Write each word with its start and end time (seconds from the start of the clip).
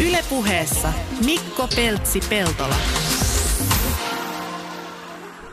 Ylepuheessa 0.00 0.92
Mikko 1.24 1.68
Peltsi-Peltola. 1.76 2.74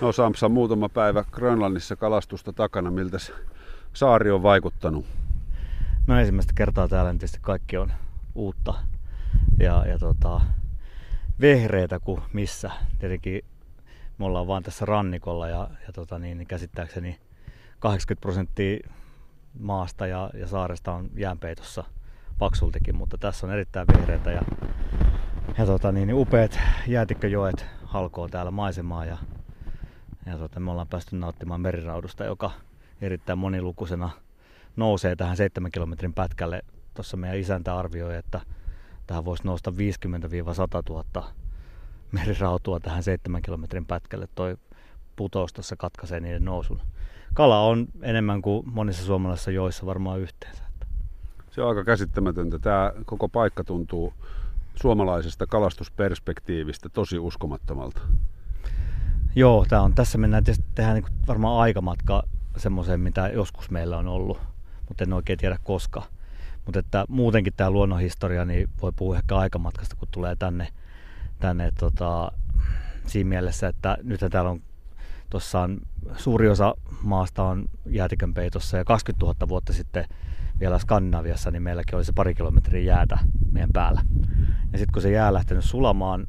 No 0.01 0.11
Samsa, 0.11 0.49
muutama 0.49 0.89
päivä 0.89 1.23
Grönlannissa 1.31 1.95
kalastusta 1.95 2.53
takana. 2.53 2.91
Miltä 2.91 3.17
saari 3.93 4.31
on 4.31 4.43
vaikuttanut? 4.43 5.05
No 6.07 6.19
ensimmäistä 6.19 6.53
kertaa 6.55 6.87
täällä 6.87 7.11
tietysti 7.11 7.37
kaikki 7.41 7.77
on 7.77 7.91
uutta 8.35 8.73
ja, 9.59 9.85
ja 9.87 9.99
tota, 9.99 10.41
vehreitä 11.41 11.99
kuin 11.99 12.21
missä. 12.33 12.71
Tietenkin 12.99 13.41
me 14.17 14.25
ollaan 14.25 14.47
vaan 14.47 14.63
tässä 14.63 14.85
rannikolla 14.85 15.49
ja, 15.49 15.69
ja 15.87 15.93
tota 15.93 16.19
niin, 16.19 16.37
niin 16.37 16.47
käsittääkseni 16.47 17.19
80 17.79 18.21
prosenttia 18.21 18.89
maasta 19.59 20.07
ja, 20.07 20.29
ja 20.33 20.47
saaresta 20.47 20.93
on 20.93 21.09
jäänpeitossa 21.15 21.83
paksultikin, 22.39 22.95
mutta 22.95 23.17
tässä 23.17 23.47
on 23.47 23.53
erittäin 23.53 23.87
vihreitä 23.97 24.31
ja, 24.31 24.41
ja 25.57 25.65
tota 25.65 25.91
niin, 25.91 26.07
niin 26.07 26.17
upeat 26.17 26.59
jäätikköjoet 26.87 27.65
halkoo 27.83 28.27
täällä 28.27 28.51
maisemaa 28.51 29.05
ja, 29.05 29.17
ja 30.25 30.37
tota, 30.37 30.59
me 30.59 30.71
ollaan 30.71 30.87
päästy 30.87 31.15
nauttimaan 31.15 31.61
meriraudusta, 31.61 32.25
joka 32.25 32.51
erittäin 33.01 33.39
monilukuisena 33.39 34.09
nousee 34.75 35.15
tähän 35.15 35.37
7 35.37 35.71
kilometrin 35.71 36.13
pätkälle. 36.13 36.61
Tuossa 36.93 37.17
meidän 37.17 37.39
isäntä 37.39 37.77
arvioi, 37.77 38.15
että 38.15 38.41
tähän 39.07 39.25
voisi 39.25 39.43
nousta 39.43 39.71
50-100 39.71 39.73
000 40.89 41.31
merirautua 42.11 42.79
tähän 42.79 43.03
7 43.03 43.41
kilometrin 43.41 43.85
pätkälle. 43.85 44.27
Toi 44.35 44.57
putous 45.15 45.53
tuossa 45.53 45.75
katkaisee 45.75 46.19
niiden 46.19 46.45
nousun. 46.45 46.81
Kala 47.33 47.59
on 47.59 47.87
enemmän 48.01 48.41
kuin 48.41 48.69
monissa 48.71 49.05
suomalaisissa 49.05 49.51
joissa 49.51 49.85
varmaan 49.85 50.19
yhteensä. 50.19 50.70
Se 51.51 51.61
on 51.61 51.69
aika 51.69 51.83
käsittämätöntä. 51.83 52.59
Tämä 52.59 52.93
koko 53.05 53.29
paikka 53.29 53.63
tuntuu 53.63 54.13
suomalaisesta 54.75 55.47
kalastusperspektiivistä 55.47 56.89
tosi 56.89 57.19
uskomattomalta. 57.19 58.01
Joo, 59.35 59.65
tämä 59.69 59.81
on, 59.81 59.93
tässä 59.93 60.17
mennään 60.17 60.43
tietysti 60.43 60.65
tehdään 60.75 60.95
niin 60.95 61.27
varmaan 61.27 61.59
aikamatka 61.59 62.23
semmoiseen, 62.57 62.99
mitä 62.99 63.27
joskus 63.27 63.71
meillä 63.71 63.97
on 63.97 64.07
ollut, 64.07 64.39
mutta 64.87 65.03
en 65.03 65.13
oikein 65.13 65.39
tiedä 65.39 65.57
koska. 65.63 66.03
Mutta 66.65 66.79
että 66.79 67.05
muutenkin 67.07 67.53
tämä 67.57 67.69
luonnonhistoria, 67.69 68.45
niin 68.45 68.69
voi 68.81 68.91
puhua 68.95 69.17
ehkä 69.17 69.37
aikamatkasta, 69.37 69.95
kun 69.95 70.07
tulee 70.11 70.35
tänne, 70.35 70.67
tänne 71.39 71.71
tota, 71.79 72.31
siinä 73.07 73.29
mielessä, 73.29 73.67
että 73.67 73.97
nyt 74.03 74.19
täällä 74.31 74.49
on 74.49 74.61
tuossa 75.29 75.59
on 75.59 75.81
suuri 76.17 76.49
osa 76.49 76.75
maasta 77.01 77.43
on 77.43 77.65
jäätikön 77.85 78.33
peitossa 78.33 78.77
ja 78.77 78.85
20 78.85 79.25
000 79.25 79.49
vuotta 79.49 79.73
sitten 79.73 80.05
vielä 80.61 80.79
Skandinaviassa, 80.79 81.51
niin 81.51 81.63
meilläkin 81.63 81.95
oli 81.95 82.05
se 82.05 82.13
pari 82.15 82.33
kilometriä 82.33 82.95
jäätä 82.95 83.19
meidän 83.51 83.69
päällä. 83.73 84.01
Ja 84.71 84.77
sitten 84.77 84.93
kun 84.93 85.01
se 85.01 85.11
jää 85.11 85.33
lähtenyt 85.33 85.65
sulamaan 85.65 86.27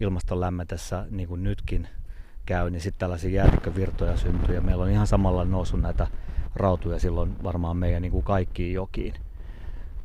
ilmaston 0.00 0.40
lämmetessä, 0.40 1.06
niin 1.10 1.28
kuin 1.28 1.42
nytkin 1.42 1.88
käy, 2.46 2.70
niin 2.70 2.80
sitten 2.80 3.00
tällaisia 3.00 3.30
jäätikkövirtoja 3.30 4.16
syntyy. 4.16 4.54
Ja 4.54 4.60
meillä 4.60 4.84
on 4.84 4.90
ihan 4.90 5.06
samalla 5.06 5.44
noussut 5.44 5.80
näitä 5.80 6.06
rautuja 6.54 6.98
silloin 6.98 7.42
varmaan 7.42 7.76
meidän 7.76 8.02
niin 8.02 8.12
kuin 8.12 8.24
kaikkiin 8.24 8.74
jokiin. 8.74 9.14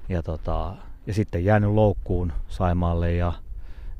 Ja, 0.10 0.24
tota, 0.24 0.76
ja 1.08 1.14
sitten 1.14 1.46
jäänyt 1.46 1.72
loukkuun 1.72 2.34
Saimaalle 2.48 3.14
ja, 3.14 3.34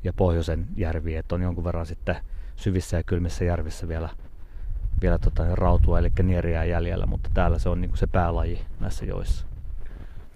ja 0.04 0.14
Pohjoisen 0.14 0.68
järviin, 0.76 1.18
että 1.18 1.36
on 1.36 1.42
jonkun 1.42 1.64
verran 1.64 1.86
sitten 1.86 2.16
syvissä 2.56 2.98
ja 2.98 3.04
kylmissä 3.04 3.46
järvissä 3.46 3.88
vielä, 3.88 4.10
vielä 5.02 5.18
tota, 5.18 5.56
rautua, 5.56 6.00
eli 6.00 6.12
nieriä 6.24 6.64
jäljellä, 6.64 7.06
mutta 7.06 7.30
täällä 7.34 7.60
se 7.60 7.70
on 7.70 7.82
niin 7.82 7.90
kuin 7.90 7.98
se 7.98 8.08
päälaji 8.08 8.66
näissä 8.80 9.06
joissa. 9.06 9.57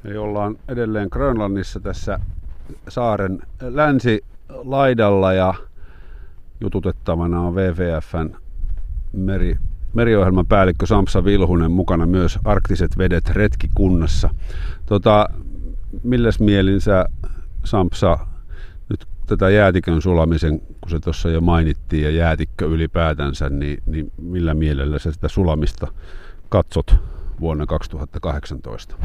Eli 0.05 0.17
ollaan 0.17 0.57
edelleen 0.67 1.07
Grönlannissa 1.11 1.79
tässä 1.79 2.19
saaren 2.87 3.41
länsilaidalla 3.61 5.33
ja 5.33 5.53
jututettavana 6.61 7.41
on 7.41 7.55
WWFn 7.55 8.35
meri, 9.13 9.57
meriohjelman 9.93 10.47
päällikkö 10.47 10.85
Samsa 10.85 11.23
Vilhunen 11.23 11.71
mukana 11.71 12.05
myös 12.05 12.39
Arktiset 12.43 12.97
vedet 12.97 13.29
retkikunnassa. 13.29 14.29
Tota, 14.85 15.29
milläs 16.03 16.39
mielin 16.39 16.81
sä 16.81 17.05
Sampsa 17.63 18.17
nyt 18.89 19.07
tätä 19.27 19.49
jäätikön 19.49 20.01
sulamisen, 20.01 20.59
kun 20.59 20.89
se 20.91 20.99
tuossa 20.99 21.29
jo 21.29 21.41
mainittiin, 21.41 22.03
ja 22.03 22.09
jäätikkö 22.09 22.65
ylipäätänsä, 22.65 23.49
niin, 23.49 23.83
niin 23.85 24.11
millä 24.21 24.53
mielellä 24.53 24.99
sä 24.99 25.11
sitä 25.11 25.27
sulamista 25.27 25.87
katsot 26.49 26.95
vuonna 27.39 27.65
2018? 27.65 28.95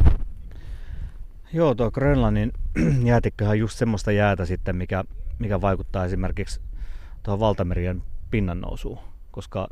Joo, 1.52 1.74
tuo 1.74 1.90
Grönlannin 1.90 2.52
jäätikköhän 3.04 3.50
on 3.50 3.58
just 3.58 3.78
semmoista 3.78 4.12
jäätä 4.12 4.44
sitten, 4.44 4.76
mikä, 4.76 5.04
mikä 5.38 5.60
vaikuttaa 5.60 6.04
esimerkiksi 6.04 6.60
tuohon 7.22 7.40
valtamerien 7.40 8.02
pinnan 8.30 8.60
nousuun, 8.60 8.98
koska 9.30 9.68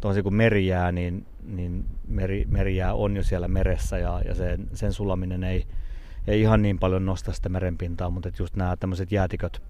toisin 0.00 0.22
kuin 0.22 0.34
merijää, 0.34 0.92
niin, 0.92 1.26
niin 1.42 1.84
meri, 2.08 2.44
merijää 2.48 2.94
on 2.94 3.16
jo 3.16 3.22
siellä 3.22 3.48
meressä 3.48 3.98
ja, 3.98 4.20
ja 4.24 4.34
sen, 4.34 4.68
sen 4.74 4.92
sulaminen 4.92 5.44
ei, 5.44 5.66
ei 6.26 6.40
ihan 6.40 6.62
niin 6.62 6.78
paljon 6.78 7.06
nosta 7.06 7.32
sitä 7.32 7.48
merenpintaa, 7.48 8.10
mutta 8.10 8.30
just 8.38 8.56
nämä 8.56 8.76
tämmöiset 8.76 9.12
jäätiköt, 9.12 9.62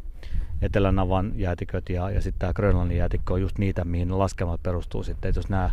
Etelänavan 0.62 1.32
jäätiköt 1.34 1.88
ja, 1.88 2.10
ja 2.10 2.20
sitten 2.20 2.38
tämä 2.38 2.52
Grönlannin 2.52 2.98
jäätikkö 2.98 3.32
on 3.32 3.40
just 3.40 3.58
niitä, 3.58 3.84
mihin 3.84 4.18
laskelmat 4.18 4.62
perustuu 4.62 5.02
sitten. 5.02 5.28
että 5.28 5.38
jos 5.38 5.48
nämä 5.48 5.70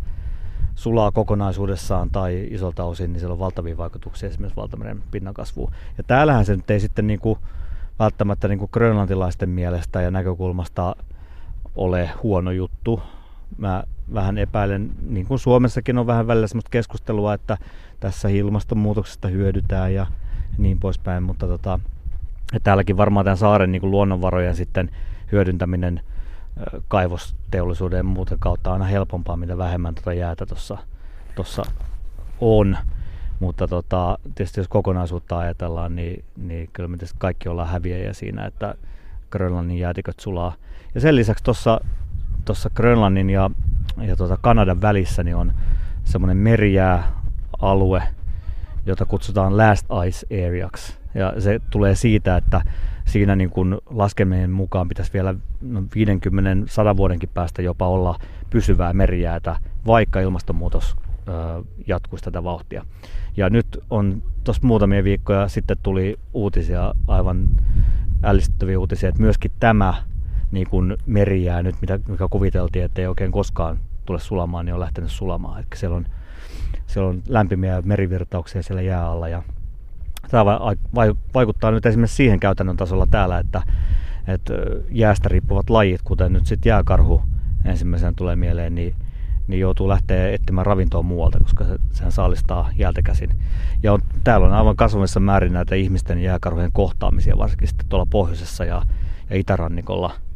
kokonaisuudessaan 1.12 2.10
tai 2.10 2.48
isolta 2.50 2.84
osin, 2.84 3.12
niin 3.12 3.20
sillä 3.20 3.32
on 3.32 3.38
valtavia 3.38 3.76
vaikutuksia 3.76 4.28
esimerkiksi 4.28 4.56
valtameren 4.56 5.02
pinnan 5.10 5.34
kasvuun. 5.34 5.72
Ja 5.98 6.04
täällähän 6.04 6.44
se 6.44 6.56
nyt 6.56 6.70
ei 6.70 6.80
sitten 6.80 7.06
niin 7.06 7.20
kuin 7.20 7.38
välttämättä 7.98 8.48
niin 8.48 8.58
kuin 8.58 8.68
grönlantilaisten 8.72 9.48
mielestä 9.48 10.02
ja 10.02 10.10
näkökulmasta 10.10 10.96
ole 11.74 12.10
huono 12.22 12.50
juttu. 12.50 13.02
Mä 13.58 13.84
vähän 14.14 14.38
epäilen, 14.38 14.90
niin 15.08 15.26
kuin 15.26 15.38
Suomessakin 15.38 15.98
on 15.98 16.06
vähän 16.06 16.26
välillä 16.26 16.46
sellaista 16.46 16.70
keskustelua, 16.70 17.34
että 17.34 17.58
tässä 18.00 18.28
ilmastonmuutoksesta 18.28 19.28
hyödytään 19.28 19.94
ja 19.94 20.06
niin 20.58 20.78
poispäin, 20.78 21.22
mutta 21.22 21.46
tota, 21.46 21.80
täälläkin 22.62 22.96
varmaan 22.96 23.24
tämän 23.24 23.36
saaren 23.36 23.72
niin 23.72 23.80
kuin 23.80 23.90
luonnonvarojen 23.90 24.56
sitten 24.56 24.90
hyödyntäminen 25.32 26.00
kaivosteollisuuden 26.88 27.96
ja 27.96 28.04
muuten 28.04 28.38
kautta 28.38 28.72
aina 28.72 28.84
helpompaa, 28.84 29.36
mitä 29.36 29.58
vähemmän 29.58 29.94
tuota 29.94 30.12
jäätä 30.12 30.46
tuossa 31.34 31.62
on. 32.40 32.76
Mutta 33.40 33.68
tota, 33.68 34.18
tietysti 34.34 34.60
jos 34.60 34.68
kokonaisuutta 34.68 35.38
ajatellaan, 35.38 35.96
niin, 35.96 36.24
niin 36.36 36.70
kyllä 36.72 36.88
me 36.88 36.96
kaikki 37.18 37.48
ollaan 37.48 37.68
häviäjiä 37.68 38.12
siinä, 38.12 38.46
että 38.46 38.74
Grönlannin 39.30 39.78
jäätiköt 39.78 40.20
sulaa. 40.20 40.54
Ja 40.94 41.00
sen 41.00 41.16
lisäksi 41.16 41.44
tuossa 41.44 41.80
tuossa 42.44 42.70
Grönlannin 42.74 43.30
ja, 43.30 43.50
ja 44.00 44.16
tuota 44.16 44.38
Kanadan 44.40 44.80
välissä 44.80 45.24
niin 45.24 45.36
on 45.36 45.52
semmoinen 46.04 46.36
merijääalue, 46.36 48.02
jota 48.86 49.06
kutsutaan 49.06 49.56
Last 49.56 49.86
Ice 50.06 50.46
Areaksi. 50.46 50.99
Ja 51.14 51.40
se 51.40 51.60
tulee 51.70 51.94
siitä, 51.94 52.36
että 52.36 52.62
siinä 53.04 53.36
niin 53.36 53.50
kuin 53.50 53.78
laskemien 53.90 54.50
mukaan 54.50 54.88
pitäisi 54.88 55.12
vielä 55.12 55.34
no 55.60 55.80
50-100 55.80 56.96
vuodenkin 56.96 57.28
päästä 57.34 57.62
jopa 57.62 57.88
olla 57.88 58.18
pysyvää 58.50 58.92
merijäätä, 58.92 59.56
vaikka 59.86 60.20
ilmastonmuutos 60.20 60.96
jatkuisi 61.86 62.24
tätä 62.24 62.44
vauhtia. 62.44 62.84
Ja 63.36 63.50
nyt 63.50 63.66
on 63.90 64.22
tuossa 64.44 64.66
muutamia 64.66 65.04
viikkoja 65.04 65.48
sitten 65.48 65.76
tuli 65.82 66.18
uutisia, 66.32 66.94
aivan 67.06 67.48
ällistyttäviä 68.22 68.78
uutisia, 68.78 69.08
että 69.08 69.22
myöskin 69.22 69.50
tämä 69.60 69.94
niin 70.52 70.66
kuin 70.70 70.96
merijää 71.06 71.62
nyt, 71.62 71.74
mitä, 71.80 71.98
mikä 72.08 72.26
kuviteltiin, 72.30 72.84
että 72.84 73.00
ei 73.00 73.06
oikein 73.06 73.32
koskaan 73.32 73.78
tule 74.06 74.20
sulamaan, 74.20 74.66
niin 74.66 74.74
on 74.74 74.80
lähtenyt 74.80 75.10
sulamaan. 75.10 75.58
Eli 75.58 75.66
siellä 75.74 75.96
on, 75.96 76.06
siellä 76.86 77.08
on 77.08 77.22
lämpimiä 77.28 77.82
merivirtauksia 77.84 78.62
siellä 78.62 78.82
jää 78.82 79.06
alla 79.06 79.28
ja 79.28 79.42
Tämä 80.30 80.44
vaikuttaa 81.34 81.70
nyt 81.70 81.86
esimerkiksi 81.86 82.16
siihen 82.16 82.40
käytännön 82.40 82.76
tasolla 82.76 83.06
täällä, 83.10 83.38
että, 83.38 83.62
että 84.28 84.54
jäästä 84.90 85.28
riippuvat 85.28 85.70
lajit, 85.70 86.02
kuten 86.02 86.32
nyt 86.32 86.46
sitten 86.46 86.70
jääkarhu 86.70 87.22
ensimmäisenä 87.64 88.12
tulee 88.16 88.36
mieleen, 88.36 88.74
niin, 88.74 88.94
niin 89.48 89.60
joutuu 89.60 89.88
lähteä 89.88 90.30
etsimään 90.30 90.66
ravintoa 90.66 91.02
muualta, 91.02 91.38
koska 91.38 91.64
se, 91.64 91.76
sehän 91.90 92.12
saalistaa 92.12 92.70
jäältä 92.76 93.02
käsin. 93.02 93.30
Ja 93.82 93.92
on, 93.92 94.00
täällä 94.24 94.46
on 94.46 94.52
aivan 94.52 94.76
kasvamissa 94.76 95.20
määrin 95.20 95.52
näitä 95.52 95.74
ihmisten 95.74 96.22
jääkarhujen 96.22 96.72
kohtaamisia, 96.72 97.38
varsinkin 97.38 97.68
sitten 97.68 97.88
tuolla 97.88 98.06
pohjoisessa 98.10 98.64
ja, 98.64 98.82
ja 99.30 99.36
itärannikolla– 99.36 100.14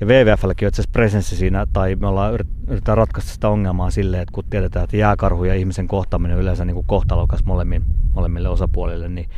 ja 0.00 0.06
WWFlläkin 0.06 0.66
on 0.66 0.68
itse 0.68 0.82
presenssi 0.92 1.36
siinä, 1.36 1.66
tai 1.72 1.96
me 1.96 2.06
ollaan 2.06 2.34
yritetään 2.66 2.98
ratkaista 2.98 3.32
sitä 3.32 3.48
ongelmaa 3.48 3.90
silleen, 3.90 4.22
että 4.22 4.32
kun 4.32 4.44
tiedetään, 4.50 4.84
että 4.84 4.96
jääkarhu 4.96 5.44
ja 5.44 5.54
ihmisen 5.54 5.88
kohtaaminen 5.88 6.36
on 6.36 6.42
yleensä 6.42 6.64
niin 6.64 6.74
kuin 6.74 6.86
kohtalokas 6.86 7.44
molemmin, 7.44 7.82
molemmille 8.14 8.48
osapuolille, 8.48 9.08
niin 9.08 9.28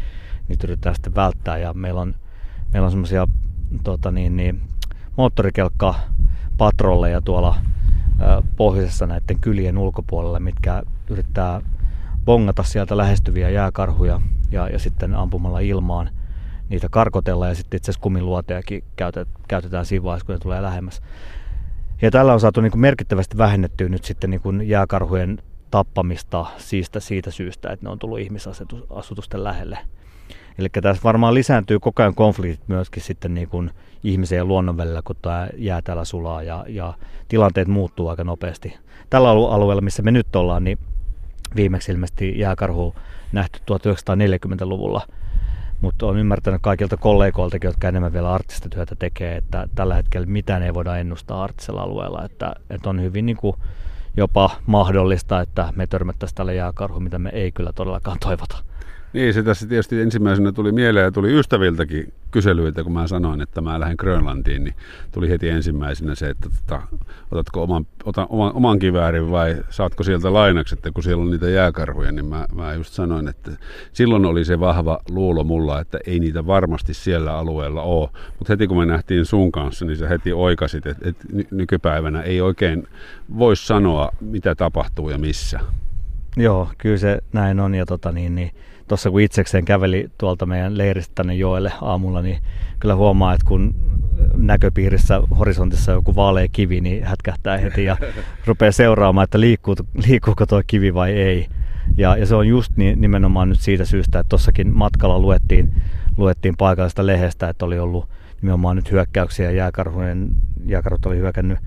niitä 0.49 0.66
yritetään 0.66 0.94
sitten 0.94 1.14
välttää. 1.14 1.58
Ja 1.58 1.75
meillä 1.75 2.00
on, 2.00 2.14
meillä 2.72 2.87
on 2.87 2.90
semmoisia 2.90 3.26
tota 3.84 4.10
niin, 4.10 4.37
niin, 4.37 4.60
moottorikelkka 5.16 5.94
patrolleja 6.58 7.20
tuolla 7.20 7.56
pohjoisessa 8.56 9.06
näiden 9.06 9.40
kylien 9.40 9.78
ulkopuolella, 9.78 10.40
mitkä 10.40 10.82
yrittää 11.11 11.61
bongata 12.25 12.62
sieltä 12.62 12.96
lähestyviä 12.96 13.50
jääkarhuja 13.50 14.20
ja, 14.50 14.69
ja 14.69 14.78
sitten 14.78 15.14
ampumalla 15.14 15.61
ilmaan 15.61 16.11
niitä 16.69 16.88
karkotella 16.91 17.49
ja 17.49 17.55
sitten 17.55 17.76
itse 17.76 17.91
asiassa 17.91 18.03
kumiluotejakin 18.03 18.85
käytetään 19.49 19.87
siinä 19.87 20.05
vaiheessa, 20.05 20.26
kun 20.26 20.35
ne 20.35 20.38
tulee 20.38 20.62
lähemmäs. 20.62 21.03
Ja 22.03 22.11
tällä 22.11 22.32
on 22.32 22.41
saatu 22.41 22.61
niin 22.61 22.70
kuin 22.70 22.81
merkittävästi 22.81 23.38
vähennettyä 23.38 23.88
nyt 23.88 24.05
sitten 24.05 24.31
niin 24.31 24.41
kuin 24.41 24.69
jääkarhujen 24.69 25.38
tappamista 25.70 26.47
siitä, 26.56 27.00
siitä 27.00 27.31
syystä, 27.31 27.70
että 27.70 27.87
ne 27.87 27.91
on 27.91 27.99
tullut 27.99 28.19
ihmisasutusten 28.19 29.44
lähelle. 29.44 29.79
Eli 30.59 30.69
tässä 30.82 31.03
varmaan 31.05 31.35
lisääntyy 31.35 31.79
koko 31.79 32.03
ajan 32.03 32.15
konfliktit 32.15 32.69
myöskin 32.69 33.03
sitten 33.03 33.35
niin 33.35 33.49
kuin 33.49 33.71
ihmisen 34.05 34.37
ja 34.37 34.44
luonnon 34.44 34.76
välillä, 34.76 35.03
kun 35.05 35.17
tämä 35.23 35.49
jää 35.56 35.82
täällä 35.82 36.05
sulaa 36.05 36.43
ja, 36.43 36.64
ja 36.69 36.94
tilanteet 37.29 37.69
muuttuu 37.69 38.09
aika 38.09 38.25
nopeasti. 38.25 38.76
Tällä 39.11 39.31
alueella, 39.31 39.81
missä 39.81 40.03
me 40.03 40.11
nyt 40.11 40.37
ollaan, 40.37 40.64
niin 40.64 40.79
viimeksi 41.56 41.93
ilmeisesti 41.93 42.38
jääkarhu 42.38 42.94
nähty 43.32 43.59
1940-luvulla. 43.59 45.06
Mutta 45.80 46.06
on 46.06 46.19
ymmärtänyt 46.19 46.62
kaikilta 46.62 46.96
kollegoiltakin, 46.96 47.69
jotka 47.69 47.88
enemmän 47.88 48.12
vielä 48.12 48.34
artista 48.34 48.69
työtä 48.69 48.94
tekee, 48.98 49.36
että 49.36 49.69
tällä 49.75 49.94
hetkellä 49.94 50.26
mitään 50.26 50.62
ei 50.62 50.75
voida 50.75 50.96
ennustaa 50.96 51.44
artisella 51.44 51.82
alueella. 51.82 52.25
Että, 52.25 52.54
että 52.70 52.90
on 52.90 53.02
hyvin 53.02 53.26
niin 53.26 53.36
kuin 53.36 53.56
jopa 54.16 54.50
mahdollista, 54.66 55.40
että 55.40 55.72
me 55.76 55.86
törmättäisiin 55.86 56.36
tälle 56.36 56.54
jääkarhuun, 56.54 57.02
mitä 57.02 57.19
me 57.19 57.30
ei 57.32 57.52
kyllä 57.52 57.72
todellakaan 57.72 58.19
toivota. 58.20 58.58
Niin, 59.12 59.34
se 59.34 59.43
tässä 59.43 59.66
tietysti 59.66 60.00
ensimmäisenä 60.00 60.52
tuli 60.52 60.72
mieleen 60.72 61.05
ja 61.05 61.12
tuli 61.12 61.38
ystäviltäkin 61.38 62.12
kyselyitä, 62.31 62.84
kun 62.84 62.93
mä 62.93 63.06
sanoin, 63.06 63.40
että 63.40 63.60
mä 63.60 63.81
lähden 63.81 63.96
Grönlantiin, 63.99 64.64
niin 64.64 64.75
tuli 65.12 65.28
heti 65.28 65.49
ensimmäisenä 65.49 66.14
se, 66.14 66.28
että 66.28 66.49
tota, 66.60 66.82
otatko 67.31 67.62
oman, 67.62 67.87
ota, 68.05 68.26
oman, 68.31 68.52
oman 68.55 68.78
kiväärin 68.78 69.31
vai 69.31 69.56
saatko 69.70 70.02
sieltä 70.02 70.32
lainaksi, 70.32 70.75
että 70.75 70.90
kun 70.90 71.02
siellä 71.02 71.22
on 71.22 71.31
niitä 71.31 71.49
jääkarhuja, 71.49 72.12
niin 72.12 72.26
mä, 72.26 72.46
mä 72.55 72.75
just 72.75 72.93
sanoin, 72.93 73.28
että 73.28 73.50
silloin 73.93 74.25
oli 74.25 74.44
se 74.44 74.60
vahva 74.60 74.99
luulo 75.08 75.44
mulla, 75.44 75.81
että 75.81 75.99
ei 76.06 76.20
niitä 76.20 76.46
varmasti 76.46 76.94
siellä 76.94 77.38
alueella 77.38 77.82
ole. 77.82 78.08
Mutta 78.38 78.52
heti 78.52 78.66
kun 78.66 78.78
me 78.78 78.87
nähtiin 78.87 79.25
sun 79.25 79.52
kanssa, 79.52 79.84
niin 79.84 79.96
sä 79.96 80.08
heti 80.08 80.32
oikasit, 80.32 80.87
että, 80.87 81.08
että 81.08 81.26
nykypäivänä 81.50 82.22
ei 82.22 82.40
oikein 82.40 82.88
voi 83.38 83.56
sanoa, 83.56 84.11
mitä 84.20 84.54
tapahtuu 84.54 85.11
ja 85.11 85.19
missä. 85.19 85.61
Joo, 86.37 86.69
kyllä 86.78 86.96
se 86.96 87.19
näin 87.32 87.61
on 87.61 87.75
ja 87.75 87.87
tota 87.87 88.12
niin, 88.12 88.34
niin 88.34 88.50
tuossa 88.88 89.11
kun 89.11 89.20
itsekseen 89.20 89.64
käveli 89.64 90.08
tuolta 90.19 90.46
meidän 90.46 90.79
leiristä 90.79 91.12
tänne 91.14 91.35
joelle 91.35 91.73
aamulla, 91.82 92.23
niin 92.23 92.38
kyllä 92.81 92.94
huomaa, 92.94 93.35
että 93.35 93.46
kun 93.49 93.75
näköpiirissä 94.37 95.23
horisontissa 95.38 95.93
joku 95.93 96.14
vaalea 96.14 96.49
kivi, 96.52 96.81
niin 96.81 97.05
hätkähtää 97.05 97.58
heti 97.58 97.85
ja 97.85 97.96
rupeaa 98.46 98.73
seuraamaan, 98.73 99.25
että 99.25 99.40
liikkuu, 99.40 99.75
liikkuuko 100.06 100.46
tuo 100.46 100.62
kivi 100.67 100.94
vai 100.94 101.12
ei. 101.12 101.46
Ja, 101.96 102.17
ja 102.17 102.26
se 102.26 102.35
on 102.35 102.49
just 102.49 102.76
niin, 102.76 103.00
nimenomaan 103.00 103.49
nyt 103.49 103.61
siitä 103.61 103.85
syystä, 103.85 104.19
että 104.19 104.29
tuossakin 104.29 104.76
matkalla 104.76 105.19
luettiin, 105.19 105.73
luettiin 106.17 106.56
paikallista 106.56 107.06
lehdestä, 107.06 107.49
että 107.49 107.64
oli 107.64 107.79
ollut 107.79 108.08
nimenomaan 108.43 108.76
nyt 108.76 108.90
hyökkäyksiä 108.90 109.50
jääkarhujen, 109.50 110.29
jääkarhut 110.67 111.06
oli 111.06 111.17
hyökännyt 111.17 111.58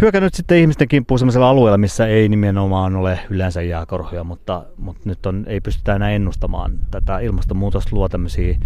hyökännyt 0.00 0.34
sitten 0.34 0.58
ihmisten 0.58 0.88
kimppuun 0.88 1.18
sellaisella 1.18 1.48
alueella, 1.48 1.78
missä 1.78 2.06
ei 2.06 2.28
nimenomaan 2.28 2.96
ole 2.96 3.18
yleensä 3.30 3.62
jääkorhoja, 3.62 4.24
mutta, 4.24 4.64
mutta 4.76 5.02
nyt 5.04 5.26
on, 5.26 5.44
ei 5.48 5.60
pystytä 5.60 5.94
enää 5.94 6.10
ennustamaan. 6.10 6.72
Tätä 6.90 7.18
ilmastonmuutos 7.18 7.92
luo 7.92 8.08
tämmöisiä 8.08 8.56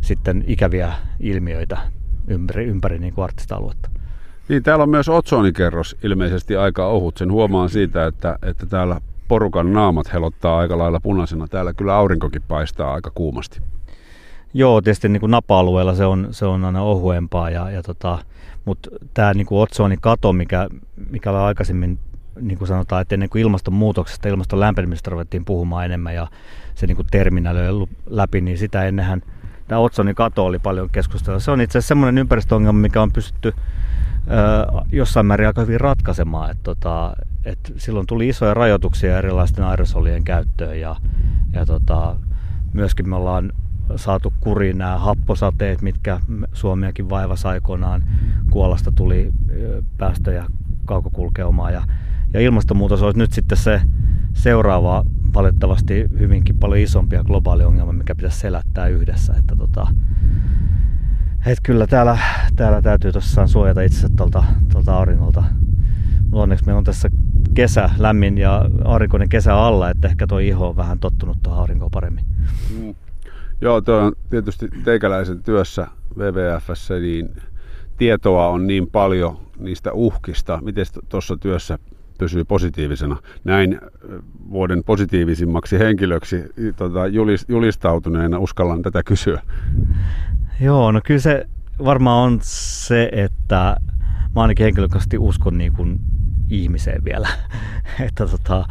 sitten 0.00 0.44
ikäviä 0.46 0.92
ilmiöitä 1.20 1.78
ympäri, 2.28 2.64
ympäri 2.64 2.98
niin 2.98 3.14
arktista 3.16 3.56
aluetta. 3.56 3.90
Niin, 4.48 4.62
täällä 4.62 4.82
on 4.82 4.88
myös 4.88 5.08
otsonikerros 5.08 5.96
ilmeisesti 6.02 6.56
aika 6.56 6.86
ohut. 6.86 7.16
Sen 7.16 7.32
huomaan 7.32 7.70
siitä, 7.70 8.06
että, 8.06 8.38
että 8.42 8.66
täällä 8.66 9.00
porukan 9.28 9.72
naamat 9.72 10.12
helottaa 10.12 10.58
aika 10.58 10.78
lailla 10.78 11.00
punaisena. 11.00 11.48
Täällä 11.48 11.72
kyllä 11.72 11.94
aurinkokin 11.94 12.42
paistaa 12.48 12.94
aika 12.94 13.10
kuumasti. 13.14 13.60
Joo, 14.56 14.80
tietysti 14.80 15.08
niin 15.08 15.20
kuin 15.20 15.30
napa-alueella 15.30 15.94
se 15.94 16.06
on, 16.06 16.28
se 16.30 16.46
on 16.46 16.64
aina 16.64 16.82
ohuempaa, 16.82 17.50
ja, 17.50 17.70
ja 17.70 17.82
tota, 17.82 18.18
mutta 18.64 18.90
tämä 19.14 19.34
niin 19.34 19.46
otsonin 19.50 20.00
kato, 20.00 20.32
mikä, 20.32 20.68
mikä 21.10 21.32
aikaisemmin, 21.44 21.98
niin 22.40 22.58
kuin 22.58 22.68
sanotaan, 22.68 23.02
että 23.02 23.14
ennen 23.14 23.28
kuin 23.28 23.42
ilmastonmuutoksesta, 23.42 24.28
ilmaston 24.28 24.60
lämpenemisestä 24.60 25.10
ruvettiin 25.10 25.44
puhumaan 25.44 25.84
enemmän 25.84 26.14
ja 26.14 26.26
se 26.74 26.86
niin 26.86 26.96
kuin 26.96 27.06
terminaaloi 27.10 27.88
läpi, 28.06 28.40
niin 28.40 28.58
sitä 28.58 28.84
ennenhän 28.84 29.22
tämä 29.68 29.78
otsonin 29.78 30.14
kato 30.14 30.46
oli 30.46 30.58
paljon 30.58 30.90
keskustelua. 30.90 31.38
Se 31.38 31.50
on 31.50 31.60
itse 31.60 31.78
asiassa 31.78 31.88
semmoinen 31.88 32.18
ympäristöongelma, 32.18 32.80
mikä 32.80 33.02
on 33.02 33.12
pystytty 33.12 33.54
jossain 34.92 35.26
määrin 35.26 35.46
aika 35.46 35.60
hyvin 35.60 35.80
ratkaisemaan. 35.80 36.50
Et, 36.50 36.58
tota, 36.62 37.16
et 37.44 37.72
silloin 37.76 38.06
tuli 38.06 38.28
isoja 38.28 38.54
rajoituksia 38.54 39.18
erilaisten 39.18 39.64
aerosolien 39.64 40.24
käyttöön 40.24 40.80
ja, 40.80 40.96
ja 41.52 41.66
tota, 41.66 42.16
myöskin 42.72 43.08
me 43.08 43.16
ollaan 43.16 43.52
saatu 43.96 44.32
kuriin 44.40 44.78
nämä 44.78 44.98
happosateet, 44.98 45.82
mitkä 45.82 46.20
Suomiakin 46.52 47.10
vaivasi 47.10 47.48
aikoinaan. 47.48 48.02
Kuolasta 48.50 48.92
tuli 48.92 49.32
päästöjä 49.98 50.46
kaukokulkeumaan 50.84 51.72
ja, 51.72 51.82
ja 52.32 52.40
ilmastonmuutos 52.40 53.02
olisi 53.02 53.18
nyt 53.18 53.32
sitten 53.32 53.58
se 53.58 53.80
seuraava 54.32 55.04
valitettavasti 55.34 56.06
hyvinkin 56.18 56.58
paljon 56.58 56.80
isompi 56.80 57.16
ja 57.16 57.24
globaali 57.24 57.64
ongelma, 57.64 57.92
mikä 57.92 58.14
pitäisi 58.14 58.38
selättää 58.38 58.86
yhdessä. 58.86 59.34
Että 59.38 59.56
tota, 59.56 59.86
et 61.46 61.58
kyllä 61.62 61.86
täällä, 61.86 62.18
täällä 62.56 62.82
täytyy 62.82 63.12
tosiaan 63.12 63.48
suojata 63.48 63.82
itsensä 63.82 64.08
tuolta, 64.16 64.44
tuolta 64.72 64.96
auringolta. 64.96 65.44
Onneksi 66.32 66.64
meillä 66.66 66.78
on 66.78 66.84
tässä 66.84 67.10
kesä 67.54 67.90
lämmin 67.98 68.38
ja 68.38 68.64
aurinkoinen 68.84 69.28
kesä 69.28 69.54
alla, 69.54 69.90
että 69.90 70.08
ehkä 70.08 70.26
tuo 70.26 70.38
iho 70.38 70.68
on 70.68 70.76
vähän 70.76 70.98
tottunut 70.98 71.38
tuohon 71.42 71.60
aurinkoon 71.60 71.90
paremmin. 71.90 72.24
Mm. 72.80 72.94
Joo, 73.60 73.80
tuo 73.80 73.94
on 73.94 74.12
tietysti 74.30 74.68
teikäläisen 74.84 75.42
työssä 75.42 75.86
WWFssä, 76.16 76.94
niin 76.94 77.28
tietoa 77.96 78.48
on 78.48 78.66
niin 78.66 78.86
paljon 78.86 79.38
niistä 79.58 79.92
uhkista. 79.92 80.58
Miten 80.62 80.86
tuossa 81.08 81.36
työssä 81.36 81.78
pysyy 82.18 82.44
positiivisena? 82.44 83.16
Näin 83.44 83.80
vuoden 84.50 84.84
positiivisimmaksi 84.84 85.78
henkilöksi 85.78 86.44
tota, 86.76 87.00
julistautuneena 87.48 88.38
uskallan 88.38 88.82
tätä 88.82 89.02
kysyä. 89.02 89.42
Joo, 90.60 90.92
no 90.92 91.00
kyllä 91.04 91.20
se 91.20 91.46
varmaan 91.84 92.32
on 92.32 92.38
se, 92.42 93.08
että 93.12 93.76
mä 94.34 94.42
ainakin 94.42 94.64
henkilökohtaisesti 94.64 95.18
uskon 95.18 95.58
niin 95.58 95.72
kuin 95.72 96.00
ihmiseen 96.50 97.04
vielä. 97.04 97.28
että 98.06 98.26
tota, 98.26 98.64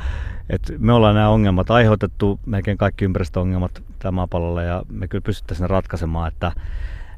et 0.50 0.62
me 0.78 0.94
ollaan 0.94 1.16
nämä 1.16 1.30
ongelmat 1.30 1.72
aiheutettu, 1.72 2.40
melkein 2.46 2.78
kaikki 2.78 3.06
ympäristöongelmat 3.06 3.84
tällä 4.00 4.12
maapallolla 4.12 4.64
ja 4.64 4.84
me 4.90 5.08
kyllä 5.08 5.22
pystyttäisiin 5.22 5.70
ratkaisemaan, 5.70 6.28
että 6.28 6.52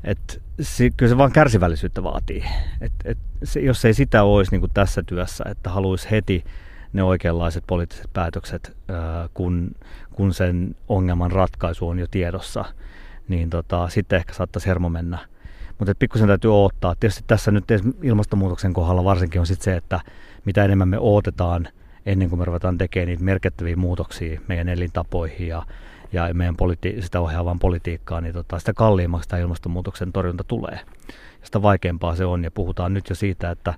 et, 0.03 0.41
se, 0.61 0.89
kyllä 0.97 1.09
se 1.09 1.17
vaan 1.17 1.31
kärsivällisyyttä 1.31 2.03
vaatii. 2.03 2.43
Et, 2.81 2.91
et, 3.05 3.17
se, 3.43 3.59
jos 3.59 3.85
ei 3.85 3.93
sitä 3.93 4.23
olisi 4.23 4.51
niin 4.51 4.59
kuin 4.59 4.71
tässä 4.73 5.03
työssä, 5.03 5.43
että 5.47 5.69
haluaisi 5.69 6.11
heti 6.11 6.43
ne 6.93 7.03
oikeanlaiset 7.03 7.63
poliittiset 7.67 8.09
päätökset, 8.13 8.77
ää, 8.87 9.29
kun, 9.33 9.71
kun 10.11 10.33
sen 10.33 10.75
ongelman 10.87 11.31
ratkaisu 11.31 11.87
on 11.87 11.99
jo 11.99 12.07
tiedossa, 12.11 12.65
niin 13.27 13.49
tota, 13.49 13.89
sitten 13.89 14.17
ehkä 14.17 14.33
saattaisi 14.33 14.67
hermo 14.67 14.89
mennä. 14.89 15.17
Mutta 15.79 15.95
pikkusen 15.99 16.27
täytyy 16.27 16.59
odottaa. 16.59 16.95
Tietysti 16.99 17.23
tässä 17.27 17.51
nyt 17.51 17.65
ilmastonmuutoksen 18.03 18.73
kohdalla 18.73 19.03
varsinkin 19.03 19.41
on 19.41 19.47
sit 19.47 19.61
se, 19.61 19.75
että 19.75 19.99
mitä 20.45 20.65
enemmän 20.65 20.87
me 20.87 20.99
odotetaan 20.99 21.67
ennen 22.07 22.29
kuin 22.29 22.39
me 22.39 22.45
ruvetaan 22.45 22.77
tekemään 22.77 23.07
niitä 23.07 23.23
merkittäviä 23.23 23.75
muutoksia 23.75 24.41
meidän 24.47 24.69
elintapoihin 24.69 25.47
ja 25.47 25.63
ja 26.13 26.33
meidän 26.33 26.55
politi- 26.55 27.01
sitä 27.01 27.21
ohjaavaan 27.21 27.59
politiikkaan, 27.59 28.23
niin 28.23 28.33
tota, 28.33 28.59
sitä 28.59 28.73
kalliimmaksi 28.73 29.29
tämä 29.29 29.41
ilmastonmuutoksen 29.41 30.11
torjunta 30.11 30.43
tulee. 30.43 30.79
Ja 31.09 31.45
sitä 31.45 31.61
vaikeampaa 31.61 32.15
se 32.15 32.25
on, 32.25 32.43
ja 32.43 32.51
puhutaan 32.51 32.93
nyt 32.93 33.09
jo 33.09 33.15
siitä, 33.15 33.51
että 33.51 33.73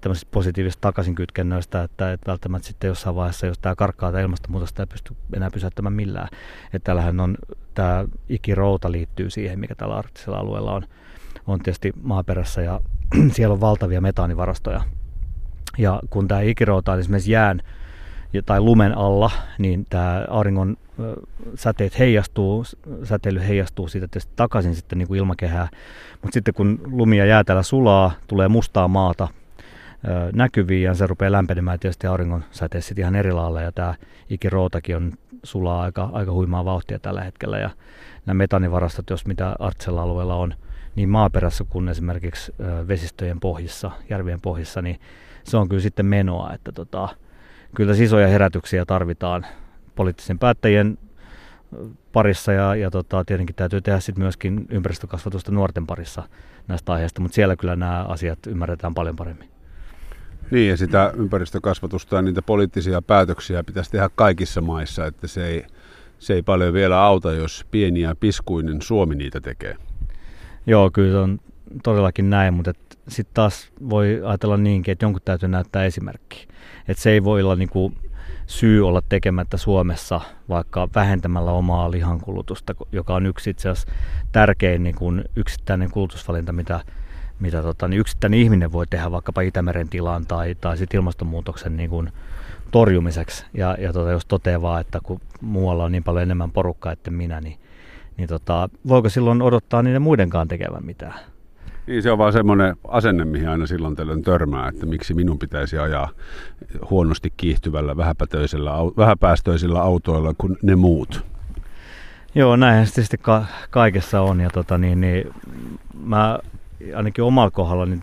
tämmöisistä 0.00 0.28
positiivisista 0.30 0.80
takaisinkytkennöistä, 0.80 1.82
että, 1.82 2.12
että 2.12 2.30
välttämättä 2.30 2.68
sitten 2.68 2.88
jossain 2.88 3.16
vaiheessa, 3.16 3.46
jos 3.46 3.58
tämä 3.58 3.74
karkkaa 3.74 4.12
tämä 4.12 4.22
ilmastonmuutosta, 4.22 4.82
ei 4.82 4.86
pysty 4.86 5.16
enää 5.36 5.50
pysäyttämään 5.50 5.92
millään. 5.92 6.28
Että 6.72 6.84
täällähän 6.84 7.20
on, 7.20 7.36
tämä 7.74 8.04
ikirouta 8.28 8.92
liittyy 8.92 9.30
siihen, 9.30 9.60
mikä 9.60 9.74
tällä 9.74 9.96
arktisella 9.96 10.38
alueella 10.38 10.74
on, 10.74 10.82
on 11.46 11.58
tietysti 11.58 11.92
maaperässä, 12.02 12.62
ja 12.62 12.80
siellä 13.32 13.52
on 13.52 13.60
valtavia 13.60 14.00
metaanivarastoja. 14.00 14.82
Ja 15.78 16.00
kun 16.10 16.28
tämä 16.28 16.40
ikirouta 16.40 16.92
on 16.92 16.98
esimerkiksi 16.98 17.32
jään 17.32 17.60
tai 18.46 18.60
lumen 18.60 18.98
alla, 18.98 19.30
niin 19.58 19.86
tämä 19.90 20.24
auringon 20.30 20.76
säteet 21.54 21.98
heijastuu, 21.98 22.64
säteily 23.04 23.40
heijastuu 23.40 23.88
siitä 23.88 24.06
tietysti 24.06 24.32
takaisin 24.36 24.74
sitten 24.74 24.98
niin 24.98 25.08
kuin 25.08 25.18
ilmakehää. 25.18 25.68
Mutta 26.22 26.34
sitten 26.34 26.54
kun 26.54 26.80
lumi 26.84 27.18
ja 27.18 27.24
jää 27.24 27.44
täällä 27.44 27.62
sulaa, 27.62 28.12
tulee 28.26 28.48
mustaa 28.48 28.88
maata 28.88 29.28
näkyviin 30.32 30.82
ja 30.82 30.94
se 30.94 31.06
rupeaa 31.06 31.32
lämpenemään 31.32 31.78
tietysti 31.78 32.06
auringon 32.06 32.44
säteet 32.50 32.84
sitten 32.84 33.02
ihan 33.02 33.16
eri 33.16 33.32
lailla. 33.32 33.62
Ja 33.62 33.72
tämä 33.72 33.94
ikiroutakin 34.30 34.96
on 34.96 35.12
sulaa 35.42 35.82
aika, 35.82 36.10
aika 36.12 36.32
huimaa 36.32 36.64
vauhtia 36.64 36.98
tällä 36.98 37.24
hetkellä. 37.24 37.58
Ja 37.58 37.70
nämä 38.26 38.38
metanivarastot, 38.38 39.10
jos 39.10 39.26
mitä 39.26 39.56
Artsella 39.58 40.02
alueella 40.02 40.34
on, 40.34 40.54
niin 40.96 41.08
maaperässä 41.08 41.64
kuin 41.68 41.88
esimerkiksi 41.88 42.54
vesistöjen 42.88 43.40
pohjissa, 43.40 43.90
järvien 44.10 44.40
pohjissa, 44.40 44.82
niin 44.82 45.00
se 45.48 45.56
on 45.56 45.68
kyllä 45.68 45.82
sitten 45.82 46.06
menoa, 46.06 46.52
että 46.52 46.72
tota, 46.72 47.08
kyllä 47.74 47.94
isoja 47.96 48.28
herätyksiä 48.28 48.84
tarvitaan 48.84 49.46
poliittisen 49.94 50.38
päättäjien 50.38 50.98
parissa 52.12 52.52
ja, 52.52 52.74
ja 52.74 52.90
tota, 52.90 53.24
tietenkin 53.24 53.56
täytyy 53.56 53.80
tehdä 53.80 54.00
sit 54.00 54.18
myöskin 54.18 54.66
ympäristökasvatusta 54.70 55.52
nuorten 55.52 55.86
parissa 55.86 56.22
näistä 56.68 56.92
aiheista, 56.92 57.20
mutta 57.20 57.34
siellä 57.34 57.56
kyllä 57.56 57.76
nämä 57.76 58.04
asiat 58.04 58.38
ymmärretään 58.46 58.94
paljon 58.94 59.16
paremmin. 59.16 59.48
Niin, 60.50 60.70
ja 60.70 60.76
sitä 60.76 61.12
ympäristökasvatusta 61.16 62.16
ja 62.16 62.22
niitä 62.22 62.42
poliittisia 62.42 63.02
päätöksiä 63.02 63.64
pitäisi 63.64 63.90
tehdä 63.90 64.10
kaikissa 64.14 64.60
maissa, 64.60 65.06
että 65.06 65.26
se 65.26 65.46
ei, 65.46 65.66
se 66.18 66.34
ei 66.34 66.42
paljon 66.42 66.72
vielä 66.72 67.02
auta, 67.02 67.32
jos 67.32 67.66
pieni 67.70 68.00
ja 68.00 68.14
piskuinen 68.20 68.82
Suomi 68.82 69.14
niitä 69.14 69.40
tekee. 69.40 69.76
Joo, 70.66 70.90
kyllä 70.90 71.12
se 71.12 71.18
on 71.18 71.40
todellakin 71.82 72.30
näin, 72.30 72.54
mutta 72.54 72.72
sitten 73.08 73.34
taas 73.34 73.70
voi 73.90 74.20
ajatella 74.24 74.56
niinkin, 74.56 74.92
että 74.92 75.04
jonkun 75.04 75.22
täytyy 75.24 75.48
näyttää 75.48 75.84
esimerkki. 75.84 76.48
Että 76.88 77.02
se 77.02 77.10
ei 77.10 77.24
voi 77.24 77.42
olla 77.42 77.56
niinku 77.56 77.92
syy 78.46 78.88
olla 78.88 79.02
tekemättä 79.08 79.56
Suomessa 79.56 80.20
vaikka 80.48 80.88
vähentämällä 80.94 81.52
omaa 81.52 81.90
lihankulutusta, 81.90 82.74
joka 82.92 83.14
on 83.14 83.26
yksi 83.26 83.50
itse 83.50 83.68
asiassa 83.68 83.92
tärkein 84.32 84.82
niin 84.82 84.94
kuin 84.94 85.24
yksittäinen 85.36 85.90
kulutusvalinta, 85.90 86.52
mitä, 86.52 86.80
mitä 87.40 87.62
tota, 87.62 87.88
niin 87.88 88.00
yksittäinen 88.00 88.40
ihminen 88.40 88.72
voi 88.72 88.86
tehdä 88.86 89.10
vaikkapa 89.10 89.40
Itämeren 89.40 89.88
tilaan 89.88 90.26
tai, 90.26 90.54
tai 90.54 90.76
sit 90.76 90.94
ilmastonmuutoksen 90.94 91.76
niin 91.76 91.90
kuin 91.90 92.12
torjumiseksi. 92.70 93.44
Ja, 93.54 93.76
ja 93.80 93.92
tota, 93.92 94.10
jos 94.10 94.26
toteaa 94.26 94.62
vaan, 94.62 94.80
että 94.80 95.00
kun 95.02 95.20
muualla 95.40 95.84
on 95.84 95.92
niin 95.92 96.04
paljon 96.04 96.22
enemmän 96.22 96.50
porukkaa, 96.50 96.92
että 96.92 97.10
minä, 97.10 97.40
niin, 97.40 97.58
niin 98.16 98.28
tota, 98.28 98.68
voiko 98.88 99.08
silloin 99.08 99.42
odottaa 99.42 99.82
niiden 99.82 100.02
muidenkaan 100.02 100.48
tekevän 100.48 100.84
mitään? 100.84 101.14
Niin 101.88 102.02
se 102.02 102.10
on 102.10 102.18
vaan 102.18 102.32
semmoinen 102.32 102.76
asenne, 102.88 103.24
mihin 103.24 103.48
aina 103.48 103.66
silloin 103.66 103.96
tällöin 103.96 104.22
törmää, 104.22 104.68
että 104.68 104.86
miksi 104.86 105.14
minun 105.14 105.38
pitäisi 105.38 105.78
ajaa 105.78 106.08
huonosti 106.90 107.32
kiihtyvällä, 107.36 107.96
vähäpätöisellä, 107.96 108.72
vähäpäästöisillä 108.96 109.82
autoilla 109.82 110.34
kuin 110.38 110.56
ne 110.62 110.76
muut. 110.76 111.24
Joo, 112.34 112.56
näinhän 112.56 112.86
se 112.86 112.94
tietysti 112.94 113.18
ka- 113.18 113.44
kaikessa 113.70 114.20
on. 114.20 114.40
Ja 114.40 114.50
tota, 114.50 114.78
niin, 114.78 115.00
niin, 115.00 115.34
mä 116.04 116.38
ainakin 116.94 117.24
omalla 117.24 117.50
kohdalla 117.50 117.86
niin 117.86 118.02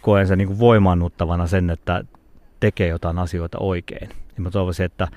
koen 0.00 0.26
sen 0.26 0.38
niin 0.38 0.48
kuin 0.48 0.58
voimannuttavana 0.58 1.46
sen, 1.46 1.70
että 1.70 2.04
tekee 2.60 2.88
jotain 2.88 3.18
asioita 3.18 3.58
oikein. 3.58 4.08
Ja 4.36 4.42
mä 4.42 4.50
toivoisin, 4.50 4.86
että, 4.86 5.08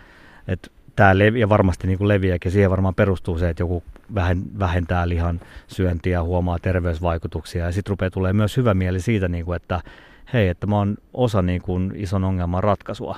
että 0.48 0.72
tämä 0.96 1.18
levi, 1.18 1.40
ja 1.40 1.50
varmasti 1.50 1.88
niin 1.88 1.98
kuin 1.98 2.08
leviääkin, 2.08 2.52
siihen 2.52 2.72
varmaan 2.72 2.96
perustuu 2.96 3.38
se, 3.38 3.50
että 3.50 3.64
joku 3.64 3.84
vähentää 4.60 5.10
lihan 5.10 5.42
syöntiä, 5.68 6.24
huomaa 6.24 6.60
terveysvaikutuksia 6.60 7.66
ja 7.66 7.72
sitten 7.72 7.90
rupeaa 7.90 8.12
tulee 8.12 8.34
myös 8.34 8.58
hyvä 8.58 8.74
mieli 8.74 9.00
siitä, 9.00 9.28
niin 9.28 9.46
kuin, 9.46 9.56
että 9.56 9.82
hei, 10.34 10.48
että 10.48 10.68
mä 10.68 10.78
oon 10.78 10.98
osa 11.14 11.42
niin 11.42 11.62
kuin 11.62 11.92
ison 11.96 12.24
ongelman 12.24 12.64
ratkaisua. 12.64 13.18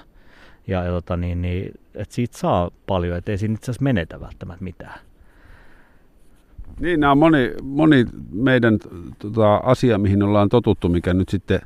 Ja, 0.67 0.83
ja 0.83 0.91
tota, 0.91 1.17
niin, 1.17 1.41
niin, 1.41 1.71
että 1.95 2.15
siitä 2.15 2.37
saa 2.37 2.71
paljon, 2.87 3.17
että 3.17 3.31
ei 3.31 3.37
siinä 3.37 3.53
itse 3.53 3.71
asiassa 3.71 3.83
menetä 3.83 4.21
välttämättä 4.21 4.63
mitään. 4.63 4.99
Niin, 6.79 6.99
nämä 6.99 7.11
on 7.11 7.17
moni, 7.17 7.53
moni 7.63 8.05
meidän 8.31 8.77
tota, 9.19 9.55
asia, 9.55 9.97
mihin 9.97 10.23
ollaan 10.23 10.49
totuttu, 10.49 10.89
mikä 10.89 11.13
nyt 11.13 11.29
sitten 11.29 11.59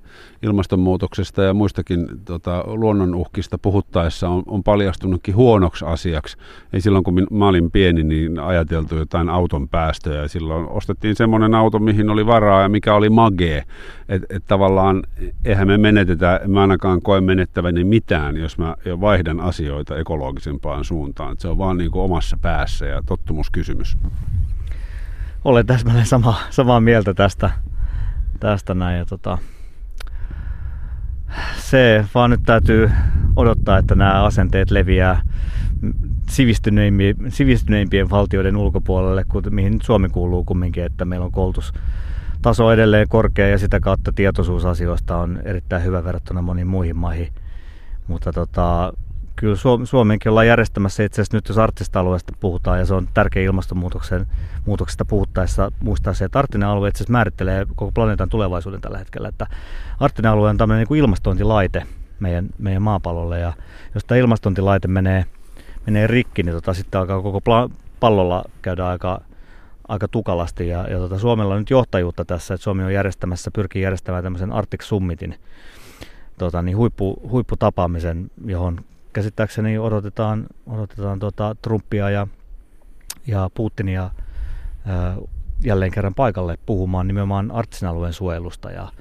ilmastonmuutoksesta 0.43 1.43
ja 1.43 1.53
muistakin 1.53 2.07
tota, 2.25 2.63
luonnonuhkista 2.67 3.57
puhuttaessa 3.57 4.29
on, 4.29 4.43
on 4.47 4.63
paljastunutkin 4.63 5.35
huonoksi 5.35 5.85
asiaksi. 5.85 6.37
Ei 6.73 6.81
silloin, 6.81 7.03
kun 7.03 7.27
mä 7.31 7.47
olin 7.47 7.71
pieni, 7.71 8.03
niin 8.03 8.39
ajateltu 8.39 8.95
jotain 8.95 9.29
auton 9.29 9.69
päästöjä. 9.69 10.27
Silloin 10.27 10.69
ostettiin 10.69 11.15
semmoinen 11.15 11.55
auto, 11.55 11.79
mihin 11.79 12.09
oli 12.09 12.25
varaa 12.25 12.61
ja 12.61 12.69
mikä 12.69 12.93
oli 12.93 13.09
magee. 13.09 13.63
Että 14.09 14.35
et 14.35 14.43
tavallaan 14.47 15.03
eihän 15.45 15.67
me 15.67 15.77
menetetä, 15.77 16.39
mä 16.47 16.61
ainakaan 16.61 17.01
koe 17.01 17.21
menettäväni 17.21 17.83
mitään, 17.83 18.37
jos 18.37 18.57
mä 18.57 18.75
vaihdan 19.01 19.39
asioita 19.39 19.97
ekologisempaan 19.97 20.85
suuntaan. 20.85 21.31
Et 21.31 21.39
se 21.39 21.47
on 21.47 21.57
vaan 21.57 21.77
niin 21.77 21.91
kuin 21.91 22.03
omassa 22.03 22.37
päässä 22.41 22.85
ja 22.85 23.03
tottumuskysymys 23.05 23.97
olen 25.43 25.65
täsmälleen 25.65 26.05
sama, 26.05 26.37
samaa 26.49 26.79
mieltä 26.79 27.13
tästä, 27.13 27.51
tästä 28.39 28.73
näin. 28.73 28.97
Ja 28.97 29.05
tota, 29.05 29.37
se 31.57 32.05
vaan 32.15 32.29
nyt 32.29 32.41
täytyy 32.45 32.91
odottaa, 33.35 33.77
että 33.77 33.95
nämä 33.95 34.23
asenteet 34.23 34.71
leviää 34.71 35.21
sivistyneimpien, 36.29 37.15
sivistyneimpien 37.29 38.09
valtioiden 38.09 38.57
ulkopuolelle, 38.57 39.25
mihin 39.49 39.73
nyt 39.73 39.81
Suomi 39.81 40.09
kuuluu 40.09 40.43
kumminkin, 40.43 40.83
että 40.83 41.05
meillä 41.05 41.25
on 41.25 41.31
koulutustaso 41.31 42.71
edelleen 42.71 43.09
korkea 43.09 43.47
ja 43.47 43.57
sitä 43.57 43.79
kautta 43.79 44.11
tietoisuus 44.11 44.65
asioista 44.65 45.17
on 45.17 45.39
erittäin 45.43 45.83
hyvä 45.83 46.03
verrattuna 46.03 46.41
moniin 46.41 46.67
muihin 46.67 46.97
maihin. 46.97 47.29
Mutta 48.07 48.33
tota, 48.33 48.93
kyllä 49.35 49.55
Suomeenkin 49.83 50.29
ollaan 50.29 50.47
järjestämässä 50.47 51.03
itse 51.03 51.21
asiassa 51.21 51.37
nyt, 51.37 51.47
jos 51.47 51.57
arktista 51.57 51.99
alueesta 51.99 52.33
puhutaan, 52.39 52.79
ja 52.79 52.85
se 52.85 52.93
on 52.93 53.07
tärkeä 53.13 53.43
ilmastonmuutoksen 53.43 54.27
muutoksesta 54.65 55.05
puhuttaessa 55.05 55.71
muistaa 55.83 56.13
se, 56.13 56.25
että 56.25 56.39
arktinen 56.39 56.67
alue 56.67 56.89
itse 56.89 56.97
asiassa 56.97 57.11
määrittelee 57.11 57.65
koko 57.75 57.91
planeetan 57.91 58.29
tulevaisuuden 58.29 58.81
tällä 58.81 58.97
hetkellä, 58.97 59.27
että 59.27 59.47
arktinen 59.99 60.31
alue 60.31 60.49
on 60.49 60.57
tämmöinen 60.57 60.79
niin 60.79 60.87
kuin 60.87 60.99
ilmastointilaite 60.99 61.83
meidän, 62.19 62.49
meidän 62.57 62.81
maapallolle, 62.81 63.39
ja 63.39 63.53
jos 63.95 64.05
tämä 64.05 64.19
ilmastointilaite 64.19 64.87
menee, 64.87 65.25
menee 65.85 66.07
rikki, 66.07 66.43
niin 66.43 66.55
tota, 66.55 66.73
sitten 66.73 67.01
alkaa 67.01 67.21
koko 67.21 67.39
pla- 67.39 67.73
pallolla 67.99 68.43
käydä 68.61 68.87
aika, 68.87 69.21
aika 69.87 70.07
tukalasti, 70.07 70.67
ja, 70.67 70.87
ja 70.87 70.97
tota, 70.97 71.19
Suomella 71.19 71.53
on 71.53 71.59
nyt 71.59 71.69
johtajuutta 71.69 72.25
tässä, 72.25 72.53
että 72.53 72.63
Suomi 72.63 72.83
on 72.83 72.93
järjestämässä, 72.93 73.51
pyrkii 73.51 73.81
järjestämään 73.81 74.23
tämmöisen 74.23 74.51
Arctic 74.51 74.81
Summitin, 74.81 75.35
tota, 76.37 76.61
niin 76.61 76.77
huippu, 76.77 77.21
huipputapaamisen, 77.29 78.31
johon 78.45 78.81
käsittääkseni 79.13 79.77
odotetaan, 79.77 80.47
odotetaan 80.67 81.19
tuota 81.19 81.55
Trumpia 81.61 82.09
ja, 82.09 82.27
ja 83.27 83.49
Putinia 83.53 84.09
ää, 84.85 85.17
jälleen 85.63 85.91
kerran 85.91 86.15
paikalle 86.15 86.57
puhumaan 86.65 87.07
nimenomaan 87.07 87.51
arktisen 87.51 87.89
alueen 87.89 88.13
suojelusta. 88.13 88.71
Ja, 88.71 88.91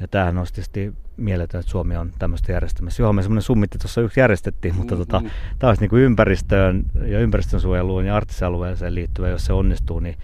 ja 0.00 0.08
tämähän 0.08 0.38
on 0.38 0.46
tietysti 0.54 0.94
mieletön, 1.16 1.60
että 1.60 1.70
Suomi 1.70 1.96
on 1.96 2.12
tämmöistä 2.18 2.52
järjestämässä. 2.52 3.02
Joo, 3.02 3.12
me 3.12 3.22
semmoinen 3.22 3.42
summitti 3.42 3.78
tuossa 3.78 4.00
yksi 4.00 4.20
järjestettiin, 4.20 4.74
mutta 4.74 4.94
mm-hmm. 4.94 5.06
tota, 5.06 5.30
tämä 5.58 5.68
olisi 5.68 5.82
niin 5.82 5.90
kuin 5.90 6.02
ympäristöön 6.02 6.84
ja 7.06 7.20
ympäristönsuojeluun 7.20 8.06
ja 8.06 8.16
arktisen 8.16 8.48
alueeseen 8.48 8.94
liittyvä, 8.94 9.28
jos 9.28 9.44
se 9.44 9.52
onnistuu, 9.52 10.00
niin, 10.00 10.18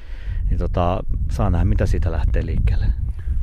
niin 0.51 0.59
tota, 0.59 1.05
saa 1.31 1.51
nähdä, 1.51 1.65
mitä 1.65 1.87
siitä 1.87 2.13
lähtee 2.13 2.47
liikkeelle. 2.47 2.87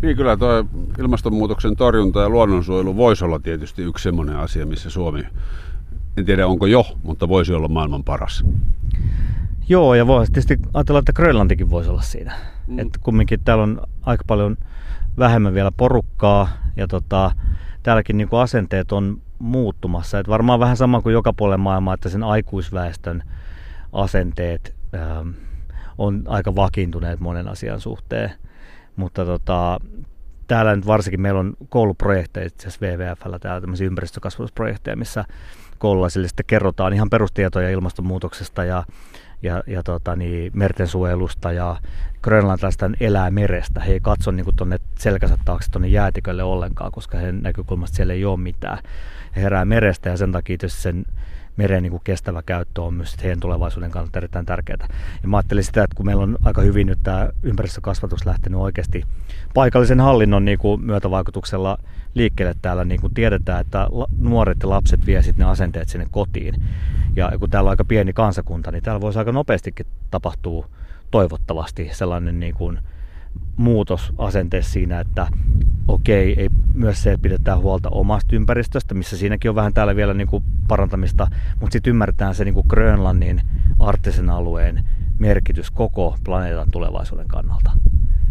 Niin 0.03 0.17
kyllä 0.17 0.37
tuo 0.37 0.65
ilmastonmuutoksen 0.99 1.75
torjunta 1.75 2.21
ja 2.21 2.29
luonnonsuojelu 2.29 2.95
voisi 2.95 3.25
olla 3.25 3.39
tietysti 3.39 3.81
yksi 3.81 4.03
semmoinen 4.03 4.35
asia, 4.35 4.65
missä 4.65 4.89
Suomi 4.89 5.23
en 6.17 6.25
tiedä 6.25 6.47
onko 6.47 6.65
jo, 6.65 6.85
mutta 7.03 7.29
voisi 7.29 7.53
olla 7.53 7.67
maailman 7.67 8.03
paras. 8.03 8.43
Joo, 9.69 9.95
ja 9.95 10.07
voisi 10.07 10.31
tietysti 10.31 10.59
ajatella, 10.73 10.99
että 10.99 11.13
Grönlantikin 11.13 11.69
voisi 11.69 11.89
olla 11.89 12.01
siinä. 12.01 12.35
Mm. 12.67 12.79
Että 12.79 12.99
kumminkin 13.03 13.39
täällä 13.45 13.63
on 13.63 13.81
aika 14.01 14.23
paljon 14.27 14.57
vähemmän 15.17 15.53
vielä 15.53 15.71
porukkaa, 15.71 16.47
ja 16.75 16.87
tota, 16.87 17.31
täälläkin 17.83 18.17
niin 18.17 18.27
kuin 18.27 18.39
asenteet 18.39 18.91
on 18.91 19.21
muuttumassa. 19.39 20.19
Et 20.19 20.27
varmaan 20.27 20.59
vähän 20.59 20.77
sama 20.77 21.01
kuin 21.01 21.13
joka 21.13 21.33
puolella 21.33 21.57
maailmaa, 21.57 21.93
että 21.93 22.09
sen 22.09 22.23
aikuisväestön 22.23 23.23
asenteet 23.93 24.75
ähm, 24.95 25.29
on 25.97 26.23
aika 26.27 26.55
vakiintuneet 26.55 27.19
monen 27.19 27.47
asian 27.47 27.79
suhteen. 27.79 28.31
Mutta 28.95 29.25
tota, 29.25 29.79
täällä 30.47 30.75
nyt 30.75 30.87
varsinkin 30.87 31.21
meillä 31.21 31.39
on 31.39 31.53
kouluprojekteja, 31.69 32.45
itse 32.45 32.67
asiassa 32.67 32.85
WWFllä 32.85 33.39
täällä 33.39 33.61
tämmöisiä 33.61 33.87
ympäristökasvatusprojekteja, 33.87 34.95
missä 34.95 35.25
koululaisille 35.77 36.27
sitten 36.27 36.45
kerrotaan 36.45 36.93
ihan 36.93 37.09
perustietoja 37.09 37.69
ilmastonmuutoksesta 37.69 38.63
ja, 38.63 38.83
ja, 39.41 39.63
ja 39.67 39.83
tota, 39.83 40.15
niin, 40.15 40.51
merten 40.55 40.87
suojelusta 40.87 41.51
ja 41.51 41.75
grönlantilaista 42.21 42.91
elää 42.99 43.31
merestä. 43.31 43.79
He 43.79 43.93
ei 43.93 43.99
katso 43.99 44.31
niin 44.31 44.45
tuonne 44.55 44.79
selkänsä 44.99 45.37
taakse 45.45 45.71
tuonne 45.71 45.87
jäätikölle 45.87 46.43
ollenkaan, 46.43 46.91
koska 46.91 47.17
heidän 47.17 47.41
näkökulmasta 47.41 47.95
siellä 47.95 48.13
ei 48.13 48.25
ole 48.25 48.39
mitään. 48.39 48.77
He 49.35 49.41
herää 49.41 49.65
merestä 49.65 50.09
ja 50.09 50.17
sen 50.17 50.31
takia 50.31 50.57
sen 50.67 51.05
meren 51.57 51.83
niin 51.83 51.91
kuin 51.91 52.01
kestävä 52.03 52.41
käyttö 52.45 52.81
on 52.81 52.93
myös 52.93 53.17
heidän 53.23 53.39
tulevaisuuden 53.39 53.91
kannalta 53.91 54.19
erittäin 54.19 54.45
tärkeää. 54.45 54.87
Ja 55.23 55.27
mä 55.27 55.37
ajattelin 55.37 55.63
sitä, 55.63 55.83
että 55.83 55.95
kun 55.95 56.05
meillä 56.05 56.23
on 56.23 56.37
aika 56.43 56.61
hyvin 56.61 56.87
nyt 56.87 56.99
tämä 57.03 57.29
ympäristökasvatus 57.43 58.25
lähtenyt 58.25 58.59
oikeasti 58.59 59.03
paikallisen 59.53 59.99
hallinnon 59.99 60.45
niin 60.45 60.57
kuin 60.57 60.81
myötävaikutuksella 60.81 61.77
liikkeelle 62.13 62.55
täällä, 62.61 62.85
niin 62.85 63.01
kuin 63.01 63.13
tiedetään, 63.13 63.61
että 63.61 63.87
nuoret 64.19 64.57
ja 64.63 64.69
lapset 64.69 65.05
vie 65.05 65.21
sitten 65.21 65.45
ne 65.45 65.51
asenteet 65.51 65.89
sinne 65.89 66.07
kotiin. 66.11 66.63
Ja 67.15 67.31
kun 67.39 67.49
täällä 67.49 67.67
on 67.67 67.71
aika 67.71 67.85
pieni 67.85 68.13
kansakunta, 68.13 68.71
niin 68.71 68.83
täällä 68.83 69.01
voisi 69.01 69.19
aika 69.19 69.31
nopeastikin 69.31 69.85
tapahtua 70.11 70.67
toivottavasti 71.11 71.89
sellainen 71.91 72.39
niin 72.39 72.53
kuin 72.53 72.79
muutos 73.57 74.13
asenteessa 74.17 74.71
siinä, 74.71 74.99
että 74.99 75.27
okei, 75.87 76.39
ei 76.39 76.49
myös 76.73 77.03
se, 77.03 77.11
että 77.11 77.23
pidetään 77.23 77.59
huolta 77.59 77.89
omasta 77.89 78.35
ympäristöstä, 78.35 78.93
missä 78.93 79.17
siinäkin 79.17 79.49
on 79.49 79.55
vähän 79.55 79.73
täällä 79.73 79.95
vielä 79.95 80.13
niin 80.13 80.27
kuin 80.27 80.43
parantamista, 80.67 81.27
mutta 81.59 81.73
sitten 81.73 81.91
ymmärretään 81.91 82.35
se 82.35 82.45
niin 82.45 82.53
kuin 82.53 82.65
Grönlannin 82.69 83.41
arktisen 83.79 84.29
alueen 84.29 84.83
merkitys 85.19 85.71
koko 85.71 86.17
planeetan 86.23 86.71
tulevaisuuden 86.71 87.27
kannalta 87.27 87.71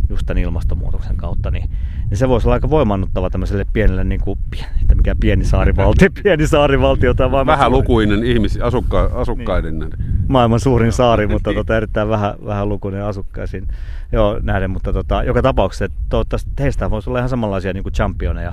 just 0.08 0.26
tämän 0.26 0.42
ilmastonmuutoksen 0.42 1.16
kautta, 1.16 1.50
niin, 1.50 1.70
niin 2.10 2.18
se 2.18 2.28
voisi 2.28 2.46
olla 2.46 2.54
aika 2.54 2.70
voimannuttava 2.70 3.30
tämmöiselle 3.30 3.66
pienelle, 3.72 4.04
niin 4.04 4.20
kuin, 4.20 4.38
että 4.82 4.94
mikä 4.94 5.14
pieni 5.20 5.44
saarivaltio, 5.44 6.08
pieni 6.22 6.46
saarivaltio 6.46 7.14
tai 7.14 7.30
vaan 7.30 7.46
vähän 7.46 7.72
lukuinen 7.72 8.24
ihmis, 8.24 8.60
asukka, 8.60 9.10
asukkaiden 9.14 9.78
niin. 9.78 9.90
maailman 10.28 10.60
suurin 10.60 10.92
saari, 10.92 11.26
mutta 11.26 11.54
tota, 11.58 11.76
erittäin 11.76 12.08
vähän, 12.08 12.34
vähän 12.46 12.68
lukuinen 12.68 13.04
asukkaisiin 13.04 13.68
joo, 14.12 14.40
nähden, 14.42 14.70
mutta 14.70 14.92
tota, 14.92 15.22
joka 15.22 15.42
tapauksessa 15.42 15.84
että 15.84 15.98
toivottavasti 16.08 16.50
heistä 16.58 16.90
voisi 16.90 17.10
olla 17.10 17.18
ihan 17.18 17.28
samanlaisia 17.28 17.72
niin 17.72 17.82
kuin 17.82 17.92
championeja. 17.92 18.52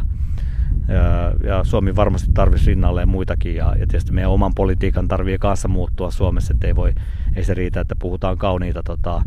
Ja, 0.87 1.33
ja 1.43 1.63
Suomi 1.63 1.95
varmasti 1.95 2.31
tarvitsisi 2.33 2.71
rinnalleen 2.71 3.09
muitakin 3.09 3.55
ja, 3.55 3.65
ja 3.65 3.87
tietysti 3.87 4.11
meidän 4.11 4.31
oman 4.31 4.55
politiikan 4.55 5.07
tarvii 5.07 5.37
kanssa 5.37 5.67
muuttua 5.67 6.11
Suomessa, 6.11 6.53
että 6.53 6.67
ei, 6.67 6.75
voi, 6.75 6.93
ei 7.35 7.43
se 7.43 7.53
riitä, 7.53 7.81
että 7.81 7.95
puhutaan 7.99 8.37
kauniita 8.37 8.83
tota, 8.83 9.21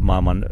maailman 0.00 0.44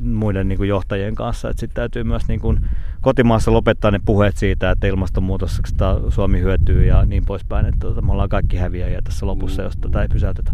muiden 0.00 0.48
niin 0.48 0.56
kuin 0.56 0.68
johtajien 0.68 1.14
kanssa. 1.14 1.48
Sitten 1.48 1.74
täytyy 1.74 2.04
myös 2.04 2.28
niin 2.28 2.40
kuin 2.40 2.60
kotimaassa 3.00 3.52
lopettaa 3.52 3.90
ne 3.90 4.00
puheet 4.04 4.36
siitä, 4.36 4.70
että 4.70 4.86
ilmastonmuutoksesta 4.86 6.00
Suomi 6.08 6.40
hyötyy 6.40 6.84
ja 6.84 7.04
niin 7.04 7.24
poispäin. 7.24 7.66
Että 7.66 7.80
tota, 7.80 8.02
me 8.02 8.12
ollaan 8.12 8.28
kaikki 8.28 8.56
häviäjiä 8.56 9.02
tässä 9.04 9.26
lopussa, 9.26 9.62
jos 9.62 9.76
tätä 9.76 10.02
ei 10.02 10.08
pysäytetä. 10.08 10.52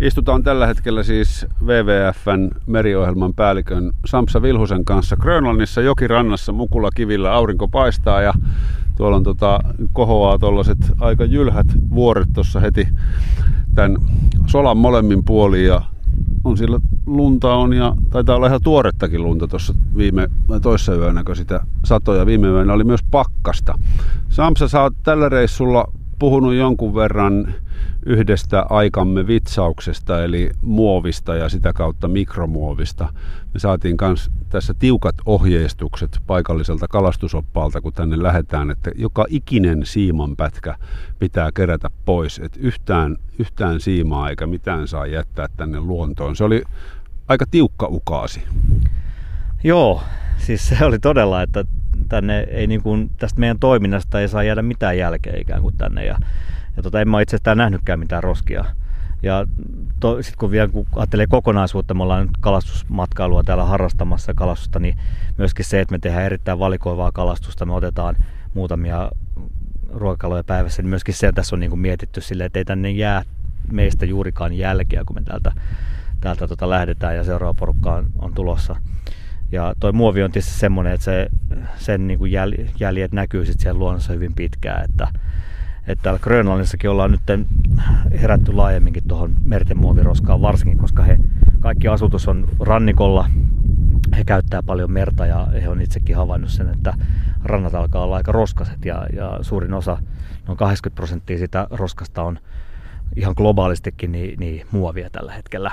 Istutaan 0.00 0.42
tällä 0.42 0.66
hetkellä 0.66 1.02
siis 1.02 1.46
WWFn 1.64 2.50
meriohjelman 2.66 3.34
päällikön 3.34 3.92
Samsa 4.06 4.42
Vilhusen 4.42 4.84
kanssa 4.84 5.16
Grönlannissa 5.16 5.80
jokirannassa 5.80 6.52
Mukula 6.52 6.90
kivillä 6.94 7.32
aurinko 7.32 7.68
paistaa 7.68 8.22
ja 8.22 8.32
tuolla 8.96 9.16
on 9.16 9.22
tota, 9.22 9.60
kohoaa 9.92 10.38
tuollaiset 10.38 10.78
aika 10.98 11.24
jylhät 11.24 11.66
vuoret 11.90 12.28
tuossa 12.32 12.60
heti 12.60 12.88
tämän 13.74 13.96
solan 14.46 14.76
molemmin 14.76 15.24
puoliin 15.24 15.66
ja 15.66 15.82
on 16.44 16.56
siellä 16.56 16.80
lunta 17.06 17.54
on 17.54 17.72
ja 17.72 17.94
taitaa 18.10 18.36
olla 18.36 18.46
ihan 18.46 18.60
tuorettakin 18.64 19.22
lunta 19.22 19.48
tuossa 19.48 19.74
viime 19.96 20.28
toissa 20.62 20.94
yönä, 20.94 21.24
kun 21.24 21.36
sitä 21.36 21.60
satoja 21.84 22.26
viime 22.26 22.48
yönä 22.48 22.72
oli 22.72 22.84
myös 22.84 23.00
pakkasta. 23.10 23.78
Samsa, 24.28 24.68
sä 24.68 24.82
oot 24.82 24.94
tällä 25.02 25.28
reissulla 25.28 25.92
puhunut 26.18 26.54
jonkun 26.54 26.94
verran 26.94 27.54
yhdestä 28.06 28.66
aikamme 28.70 29.26
vitsauksesta, 29.26 30.24
eli 30.24 30.50
muovista 30.62 31.34
ja 31.34 31.48
sitä 31.48 31.72
kautta 31.72 32.08
mikromuovista. 32.08 33.12
Me 33.54 33.60
saatiin 33.60 33.96
myös 34.00 34.30
tässä 34.48 34.74
tiukat 34.78 35.14
ohjeistukset 35.26 36.20
paikalliselta 36.26 36.88
kalastusoppaalta, 36.88 37.80
kun 37.80 37.92
tänne 37.92 38.22
lähdetään, 38.22 38.70
että 38.70 38.90
joka 38.94 39.26
ikinen 39.28 39.86
siimanpätkä 39.86 40.74
pitää 41.18 41.50
kerätä 41.54 41.90
pois, 42.04 42.38
että 42.38 42.60
yhtään, 42.62 43.16
yhtään 43.38 43.80
siimaa 43.80 44.30
eikä 44.30 44.46
mitään 44.46 44.88
saa 44.88 45.06
jättää 45.06 45.46
tänne 45.56 45.80
luontoon. 45.80 46.36
Se 46.36 46.44
oli 46.44 46.62
aika 47.28 47.44
tiukka 47.50 47.86
ukaasi. 47.86 48.42
Joo, 49.64 50.02
siis 50.38 50.68
se 50.68 50.84
oli 50.84 50.98
todella, 50.98 51.42
että 51.42 51.64
tänne 52.08 52.40
ei 52.40 52.66
niin 52.66 52.82
kuin, 52.82 53.10
tästä 53.18 53.40
meidän 53.40 53.58
toiminnasta 53.58 54.20
ei 54.20 54.28
saa 54.28 54.42
jäädä 54.42 54.62
mitään 54.62 54.98
jälkeä 54.98 55.32
ikään 55.36 55.62
kuin 55.62 55.76
tänne. 55.78 56.04
Ja, 56.04 56.18
ja 56.76 56.82
tota, 56.82 57.00
en 57.00 57.08
mä 57.08 57.20
itse 57.20 57.36
asiassa 57.36 57.54
nähnytkään 57.54 57.98
mitään 57.98 58.22
roskia. 58.22 58.64
Ja 59.22 59.46
sitten 60.20 60.38
kun 60.38 60.50
vielä 60.50 60.68
kun 60.68 60.86
ajattelee 60.96 61.26
kokonaisuutta, 61.26 61.94
me 61.94 62.02
ollaan 62.02 62.22
nyt 62.22 62.36
kalastusmatkailua 62.40 63.42
täällä 63.42 63.64
harrastamassa 63.64 64.34
kalastusta, 64.34 64.78
niin 64.78 64.98
myöskin 65.38 65.64
se, 65.64 65.80
että 65.80 65.92
me 65.92 65.98
tehdään 65.98 66.24
erittäin 66.24 66.58
valikoivaa 66.58 67.12
kalastusta, 67.12 67.66
me 67.66 67.74
otetaan 67.74 68.16
muutamia 68.54 69.10
ruokakaloja 69.92 70.44
päivässä, 70.44 70.82
niin 70.82 70.90
myöskin 70.90 71.14
se 71.14 71.32
tässä 71.32 71.56
on 71.56 71.60
niin 71.60 71.70
kuin 71.70 71.80
mietitty 71.80 72.20
silleen, 72.20 72.46
että 72.46 72.58
ei 72.58 72.64
tänne 72.64 72.90
jää 72.90 73.22
meistä 73.72 74.06
juurikaan 74.06 74.52
jälkeä, 74.52 75.02
kun 75.06 75.16
me 75.16 75.22
täältä, 75.22 75.52
täältä 76.20 76.48
tota 76.48 76.70
lähdetään 76.70 77.16
ja 77.16 77.24
seuraava 77.24 77.54
porukka 77.54 77.94
on, 77.94 78.06
on 78.18 78.34
tulossa. 78.34 78.76
Ja 79.52 79.74
toi 79.80 79.92
muovi 79.92 80.22
on 80.22 80.32
tietysti 80.32 80.58
semmoinen, 80.58 80.92
että 80.92 81.04
se, 81.04 81.28
sen 81.76 82.06
niin 82.06 82.18
kuin 82.18 82.32
jäl, 82.32 82.52
jäljet 82.80 83.12
näkyy 83.12 83.46
sitten 83.46 83.62
siellä 83.62 83.78
luonnossa 83.78 84.12
hyvin 84.12 84.34
pitkään, 84.34 84.84
että, 84.84 85.08
että 85.92 86.02
täällä 86.02 86.18
Grönlannissakin 86.18 86.90
ollaan 86.90 87.10
nyt 87.10 87.20
herätty 88.20 88.52
laajemminkin 88.52 89.02
tuohon 89.08 89.32
merten 89.44 89.78
muoviroskaan, 89.78 90.42
varsinkin 90.42 90.78
koska 90.78 91.02
he, 91.02 91.18
kaikki 91.60 91.88
asutus 91.88 92.28
on 92.28 92.48
rannikolla, 92.60 93.30
he 94.16 94.24
käyttää 94.24 94.62
paljon 94.62 94.92
merta 94.92 95.26
ja 95.26 95.46
he 95.62 95.68
on 95.68 95.80
itsekin 95.80 96.16
havainnut 96.16 96.50
sen, 96.50 96.68
että 96.68 96.94
rannat 97.44 97.74
alkaa 97.74 98.04
olla 98.04 98.16
aika 98.16 98.32
roskaset 98.32 98.84
ja, 98.84 99.06
ja 99.12 99.38
suurin 99.42 99.74
osa, 99.74 99.98
noin 100.46 100.56
80 100.56 100.96
prosenttia 100.96 101.38
sitä 101.38 101.66
roskasta 101.70 102.22
on 102.22 102.38
ihan 103.16 103.34
globaalistikin 103.36 104.12
niin, 104.12 104.40
niin 104.40 104.66
muovia 104.70 105.10
tällä 105.10 105.32
hetkellä. 105.32 105.70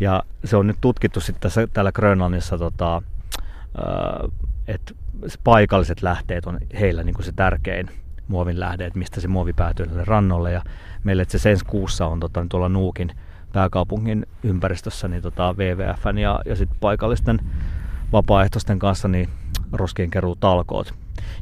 Ja 0.00 0.22
se 0.44 0.56
on 0.56 0.66
nyt 0.66 0.76
tutkittu 0.80 1.20
sitten 1.20 1.40
tässä, 1.40 1.66
täällä 1.66 1.92
Grönlannissa 1.92 2.58
tota, 2.58 3.02
että 4.68 4.94
paikalliset 5.44 6.02
lähteet 6.02 6.46
on 6.46 6.58
heillä 6.80 7.04
niin 7.04 7.14
kuin 7.14 7.24
se 7.24 7.32
tärkein 7.32 7.90
muovin 8.28 8.60
lähde, 8.60 8.86
että 8.86 8.98
mistä 8.98 9.20
se 9.20 9.28
muovi 9.28 9.52
päätyy 9.52 9.86
rannolle. 9.94 10.52
Ja 10.52 10.62
meille 11.04 11.24
se 11.28 11.50
ensi 11.50 11.64
kuussa 11.64 12.06
on 12.06 12.20
tota, 12.20 12.46
tuolla 12.48 12.68
Nuukin 12.68 13.12
pääkaupungin 13.52 14.26
ympäristössä 14.42 15.08
niin 15.08 15.22
tota, 15.22 15.54
WWFn 15.58 16.18
ja, 16.18 16.40
ja 16.46 16.56
sitten 16.56 16.78
paikallisten 16.80 17.40
vapaaehtoisten 18.12 18.78
kanssa 18.78 19.08
niin 19.08 19.28
roskien 19.72 20.10
keruu 20.10 20.36
talkoot, 20.36 20.94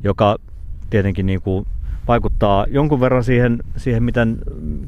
joka 0.05 0.37
tietenkin 0.91 1.27
niin 1.27 1.43
kuin 1.43 1.67
vaikuttaa 2.09 2.67
jonkun 2.69 3.01
verran 3.01 3.25
siihen, 3.25 3.59
siihen 3.77 4.03
miten, 4.03 4.39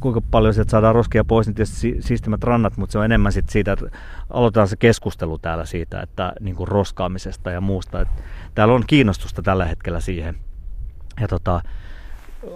kuinka 0.01 0.21
paljon 0.31 0.55
sieltä 0.55 0.71
saadaan 0.71 0.95
roskia 0.95 1.25
pois, 1.25 1.47
niin 1.47 1.55
tietysti 1.55 1.97
siistimät 2.01 2.45
rannat, 2.45 2.77
mutta 2.77 2.93
se 2.93 2.99
on 2.99 3.05
enemmän 3.05 3.33
sit 3.33 3.49
siitä, 3.49 3.73
että 3.73 3.87
aloitetaan 4.31 4.69
se 4.69 4.77
keskustelu 4.77 5.39
täällä 5.39 5.65
siitä, 5.65 6.01
että 6.01 6.33
niin 6.41 6.57
kuin 6.57 6.69
roskaamisesta 6.69 7.51
ja 7.51 7.61
muusta. 7.61 8.01
Että 8.01 8.23
täällä 8.55 8.75
on 8.75 8.85
kiinnostusta 8.87 9.43
tällä 9.43 9.65
hetkellä 9.65 10.01
siihen. 10.01 10.37
Ja 11.21 11.29
tota, 11.29 11.61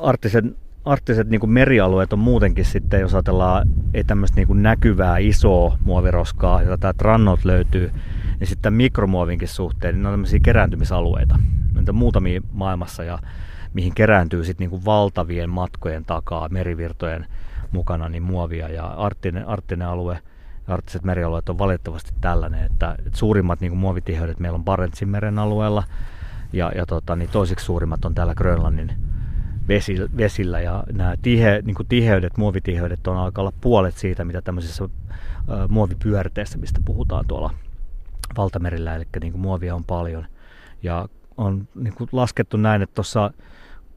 arktiset, 0.01 0.45
arktiset 0.85 1.29
niin 1.29 1.40
kuin 1.40 1.51
merialueet 1.51 2.12
on 2.12 2.18
muutenkin 2.18 2.64
sitten, 2.64 3.01
jos 3.01 3.14
ajatellaan 3.14 3.68
ei 3.95 4.05
tämmöistä 4.05 4.37
niin 4.37 4.47
kuin 4.47 4.62
näkyvää 4.62 5.18
isoa 5.18 5.79
muoviroskaa, 5.85 6.62
jota 6.62 6.79
täältä 6.79 7.03
rannot 7.03 7.45
löytyy, 7.45 7.92
niin 8.40 8.49
sitten 8.49 8.73
mikromuovinkin 8.73 9.49
suhteen, 9.49 9.95
niin 9.95 10.03
ne 10.03 10.09
on 10.09 10.12
tämmöisiä 10.12 10.40
kerääntymisalueita. 10.42 11.38
Niitä 11.75 11.92
muutamia 11.92 12.40
maailmassa 12.53 13.05
ja 13.05 13.18
mihin 13.75 13.95
kerääntyy 13.95 14.45
sitten 14.45 14.64
niinku 14.64 14.85
valtavien 14.85 15.51
matkojen 15.51 16.05
takaa 16.05 16.49
merivirtojen 16.49 17.27
mukana 17.71 18.09
niin 18.09 18.23
muovia. 18.23 18.68
Ja 18.68 18.87
arktinen, 18.87 19.49
arktinen 19.49 19.88
alue, 19.88 20.18
arktiset 20.68 21.05
merialueet 21.05 21.49
on 21.49 21.59
valitettavasti 21.59 22.12
tällainen, 22.21 22.64
että, 22.64 22.95
että 23.07 23.18
suurimmat 23.18 23.61
niin 23.61 23.77
muovitiheydet 23.77 24.40
meillä 24.40 24.57
on 24.57 24.64
Barentsin 24.64 25.09
meren 25.09 25.38
alueella 25.38 25.85
ja, 26.53 26.73
ja 26.75 26.87
tota, 26.87 27.16
niin 27.16 27.31
toiseksi 27.31 27.66
suurimmat 27.66 28.05
on 28.05 28.14
täällä 28.14 28.35
Grönlannin 28.35 28.92
vesillä 30.16 30.61
ja 30.61 30.85
nämä 30.92 31.14
tihe, 31.22 31.62
niin 31.64 31.75
kuin 31.75 31.88
tiheydet, 31.88 32.37
muovitiheydet 32.37 33.07
on 33.07 33.16
alkaa 33.16 33.42
olla 33.42 33.53
puolet 33.61 33.96
siitä, 33.96 34.25
mitä 34.25 34.42
tämmöisessä 34.42 34.88
muovipyörteessä, 35.68 36.59
mistä 36.59 36.81
puhutaan 36.85 37.27
tuolla 37.27 37.51
valtamerillä, 38.37 38.96
eli 38.96 39.05
niin 39.20 39.33
kuin 39.33 39.42
muovia 39.42 39.75
on 39.75 39.85
paljon. 39.85 40.27
Ja 40.83 41.09
on 41.37 41.68
niin 41.75 41.94
kuin 41.94 42.09
laskettu 42.12 42.57
näin, 42.57 42.83
että 42.83 42.94
tuossa 42.94 43.31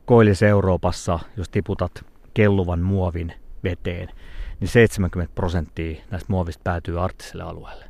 Koillis-Euroopassa, 0.06 1.20
jos 1.38 1.50
tiputat 1.50 2.06
kelluvan 2.34 2.80
muovin 2.80 3.34
veteen, 3.64 4.10
niin 4.60 4.68
70 4.68 5.36
prosenttia 5.36 6.02
näistä 6.12 6.32
muovista 6.32 6.62
päätyy 6.64 7.04
arktiselle 7.04 7.44
alueelle. 7.44 7.86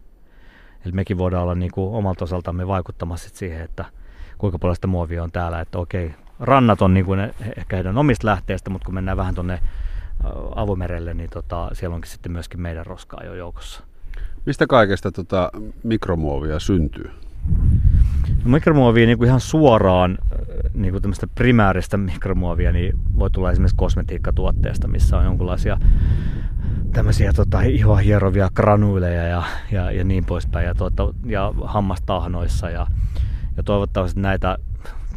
Eli 0.86 0.92
mekin 0.92 1.18
voidaan 1.18 1.44
olla 1.44 1.56
niin 1.56 1.72
kuin 1.72 1.96
omalta 1.96 2.24
osaltamme 2.24 2.68
vaikuttamassa 2.68 3.30
siihen, 3.34 3.62
että 3.62 3.86
kuinka 4.38 4.60
paljon 4.60 4.76
sitä 4.76 4.88
muovia 4.88 5.24
on 5.24 5.32
täällä. 5.32 5.62
Että 5.62 5.80
okei, 5.80 6.14
rannat 6.40 6.82
on 6.82 6.94
niin 6.94 7.06
kuin 7.06 7.20
ehkä 7.58 7.76
heidän 7.76 7.98
omista 7.98 8.28
lähteistä, 8.28 8.70
mutta 8.70 8.86
kun 8.86 8.94
mennään 8.94 9.18
vähän 9.18 9.36
tuonne 9.36 9.60
avomerelle, 10.56 11.14
niin 11.14 11.30
tota, 11.30 11.70
siellä 11.74 11.96
onkin 11.96 12.12
sitten 12.12 12.32
myöskin 12.32 12.62
meidän 12.62 12.86
roskaa 12.86 13.24
jo 13.24 13.34
joukossa. 13.34 13.84
Mistä 14.46 14.68
kaikesta 14.68 15.12
tota 15.12 15.52
mikromuovia 15.84 16.60
syntyy? 16.60 17.12
No 18.44 18.52
mikromuovia 18.52 19.06
niin 19.06 19.18
kuin 19.18 19.28
ihan 19.28 19.40
suoraan, 19.40 20.18
äh, 20.22 20.72
niin 20.74 20.92
kuin 20.92 21.02
tämmöistä 21.02 21.28
primääristä 21.36 21.98
mikromuovia, 21.98 22.72
niin 22.72 23.00
voi 23.20 23.32
tulla 23.32 23.52
esimerkiksi 23.52 23.76
kosmetiikkatuotteesta, 23.76 24.88
missä 24.88 25.18
on 25.18 25.26
jonkinlaisia 25.26 25.78
tämmöisiä 26.94 27.34
tota, 27.34 27.62
ihoa 27.62 27.98
hierovia 27.98 28.50
granyyleja 28.56 29.24
ja, 29.24 29.44
ja, 29.72 29.92
ja 29.92 30.04
niin 30.04 30.26
poispäin, 30.26 30.66
ja, 30.66 30.76
tuota, 30.76 31.14
ja 31.26 31.54
hammastahnoissa, 31.64 32.70
ja, 32.70 32.88
ja 33.58 33.64
toivottavasti 33.64 34.20
näitä 34.20 34.58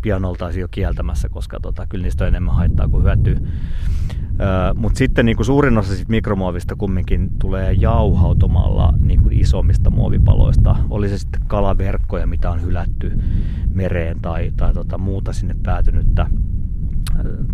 pian 0.03 0.25
oltaisiin 0.25 0.61
jo 0.61 0.69
kieltämässä, 0.71 1.29
koska 1.29 1.61
tota, 1.61 1.87
kyllä 1.87 2.03
niistä 2.03 2.25
on 2.25 2.29
enemmän 2.29 2.55
haittaa 2.55 2.89
kuin 2.89 3.05
hyötyä. 3.05 3.41
Mutta 4.75 4.99
sitten 4.99 5.27
niin 5.27 5.45
suurin 5.45 5.79
osa 5.79 5.97
sit 5.97 6.09
mikromuovista 6.09 6.77
kumminkin 6.77 7.31
tulee 7.41 7.73
jauhautumalla 7.73 8.93
niin 9.01 9.21
isommista 9.31 9.91
muovipaloista. 9.91 10.77
Oli 10.91 11.09
se 11.09 11.19
sitten 11.19 11.43
kalaverkkoja, 11.47 12.27
mitä 12.27 12.51
on 12.51 12.63
hylätty 12.63 13.13
mereen 13.75 14.21
tai, 14.21 14.53
tai 14.57 14.75
tota, 14.75 14.99
muuta 14.99 15.33
sinne 15.33 15.57
päätynyttä 15.63 16.27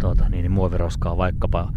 tuota, 0.01 0.29
niin, 0.29 0.43
niin 0.43 0.53
muoviroskaa 0.53 1.17
vaikkapa 1.17 1.73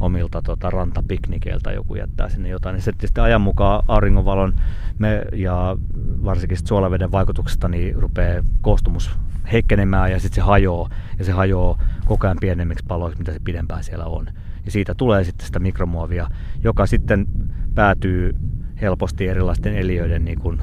omilta 0.00 0.42
tuota, 0.42 0.70
rantapiknikeiltä 0.70 1.72
joku 1.72 1.94
jättää 1.94 2.28
sinne 2.28 2.48
jotain, 2.48 2.74
niin 2.74 2.82
se 2.82 2.92
tietysti 2.92 3.20
ajan 3.20 3.40
mukaan 3.40 3.84
auringonvalon 3.88 4.54
me, 4.98 5.22
ja 5.32 5.76
varsinkin 6.24 6.58
suolaveden 6.64 7.12
vaikutuksesta 7.12 7.68
niin 7.68 7.94
rupeaa 7.94 8.42
koostumus 8.60 9.10
heikkenemään 9.52 10.10
ja 10.10 10.20
sitten 10.20 10.34
se 10.34 10.40
hajoaa 10.40 10.90
ja 11.18 11.24
se 11.24 11.32
hajoaa 11.32 11.78
koko 12.04 12.26
ajan 12.26 12.36
pienemmiksi 12.40 12.84
paloiksi, 12.88 13.18
mitä 13.18 13.32
se 13.32 13.40
pidempään 13.44 13.84
siellä 13.84 14.04
on. 14.04 14.26
Ja 14.64 14.70
siitä 14.70 14.94
tulee 14.94 15.24
sitten 15.24 15.46
sitä 15.46 15.58
mikromuovia, 15.58 16.28
joka 16.64 16.86
sitten 16.86 17.26
päätyy 17.74 18.36
helposti 18.80 19.28
erilaisten 19.28 19.76
eliöiden 19.76 20.24
niin 20.24 20.40
kuin, 20.40 20.60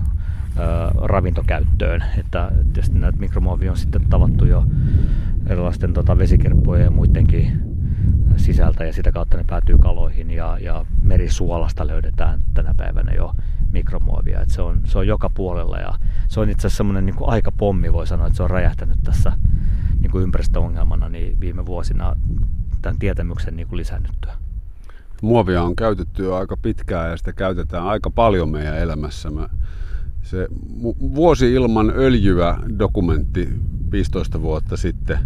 ravintokäyttöön. 1.02 2.04
Että 2.18 2.52
tietysti 2.74 3.00
näitä 3.00 3.20
mikromuovia 3.20 3.72
on 3.72 3.78
sitten 3.78 4.02
tavattu 4.10 4.46
jo 4.46 4.66
erilaisten 5.50 5.94
tota, 5.94 6.18
vesikerppujen 6.18 6.84
ja 6.84 6.92
muidenkin 6.92 7.62
sisältä 8.38 8.86
ja 8.86 8.94
sitä 8.94 9.12
kautta 9.12 9.38
ne 9.38 9.44
päätyy 9.48 9.78
kaloihin 9.78 10.32
ja, 10.32 10.58
ja 10.62 10.86
merisuolasta 11.02 11.88
löydetään 11.88 12.40
tänä 12.54 12.74
päivänä 12.78 13.14
jo 13.14 13.34
mikromuovia. 13.72 14.42
Et 14.42 14.50
se, 14.50 14.62
on, 14.62 14.80
se 14.86 14.98
on 14.98 15.08
joka 15.08 15.30
puolella 15.30 15.78
ja 15.78 15.94
se 16.28 16.40
on 16.40 16.50
itse 16.50 16.68
asiassa 16.68 16.78
semmoinen 16.78 17.06
niin 17.06 17.16
aikapommi, 17.22 17.94
voi 17.94 18.08
sanoa, 18.08 18.28
että 18.28 18.38
se 18.38 18.44
on 18.44 18.50
räjähtänyt 18.50 18.98
tässä 19.04 19.32
niin 20.00 20.12
kuin 20.12 20.24
ympäristöongelmana 20.24 21.10
niin 21.10 21.40
viime 21.40 21.66
vuosina 21.66 22.16
tämän 22.82 23.00
tietämyksen 23.00 23.56
niin 23.56 23.68
kuin 23.68 23.78
lisännyttyä. 23.78 24.34
Muovia 25.22 25.64
on 25.64 25.76
käytetty 25.76 26.24
jo 26.24 26.36
aika 26.36 26.58
pitkään 26.58 27.12
ja 27.12 27.18
sitä 27.18 27.34
käytetään 27.34 27.84
aika 27.84 28.10
paljon 28.10 28.50
meidän 28.50 28.78
elämässämme. 28.78 29.50
Se 30.30 30.48
Vuosi 31.16 31.54
ilman 31.54 31.94
öljyä 31.96 32.58
dokumentti 32.80 33.50
15 33.92 34.42
vuotta 34.42 34.78
sitten, 34.78 35.20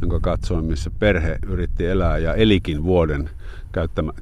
jonka 0.00 0.20
katsoin, 0.20 0.64
missä 0.64 0.90
perhe 0.98 1.38
yritti 1.46 1.86
elää 1.86 2.18
ja 2.18 2.34
elikin 2.34 2.84
vuoden 2.84 3.30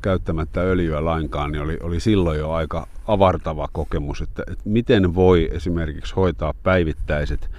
käyttämättä 0.02 0.60
öljyä 0.60 1.04
lainkaan, 1.04 1.52
niin 1.52 1.62
oli, 1.62 1.78
oli 1.82 2.00
silloin 2.00 2.38
jo 2.38 2.50
aika 2.50 2.88
avartava 3.06 3.68
kokemus, 3.72 4.20
että, 4.20 4.42
että 4.50 4.64
miten 4.64 5.14
voi 5.14 5.48
esimerkiksi 5.52 6.14
hoitaa 6.14 6.54
päivittäiset 6.62 7.50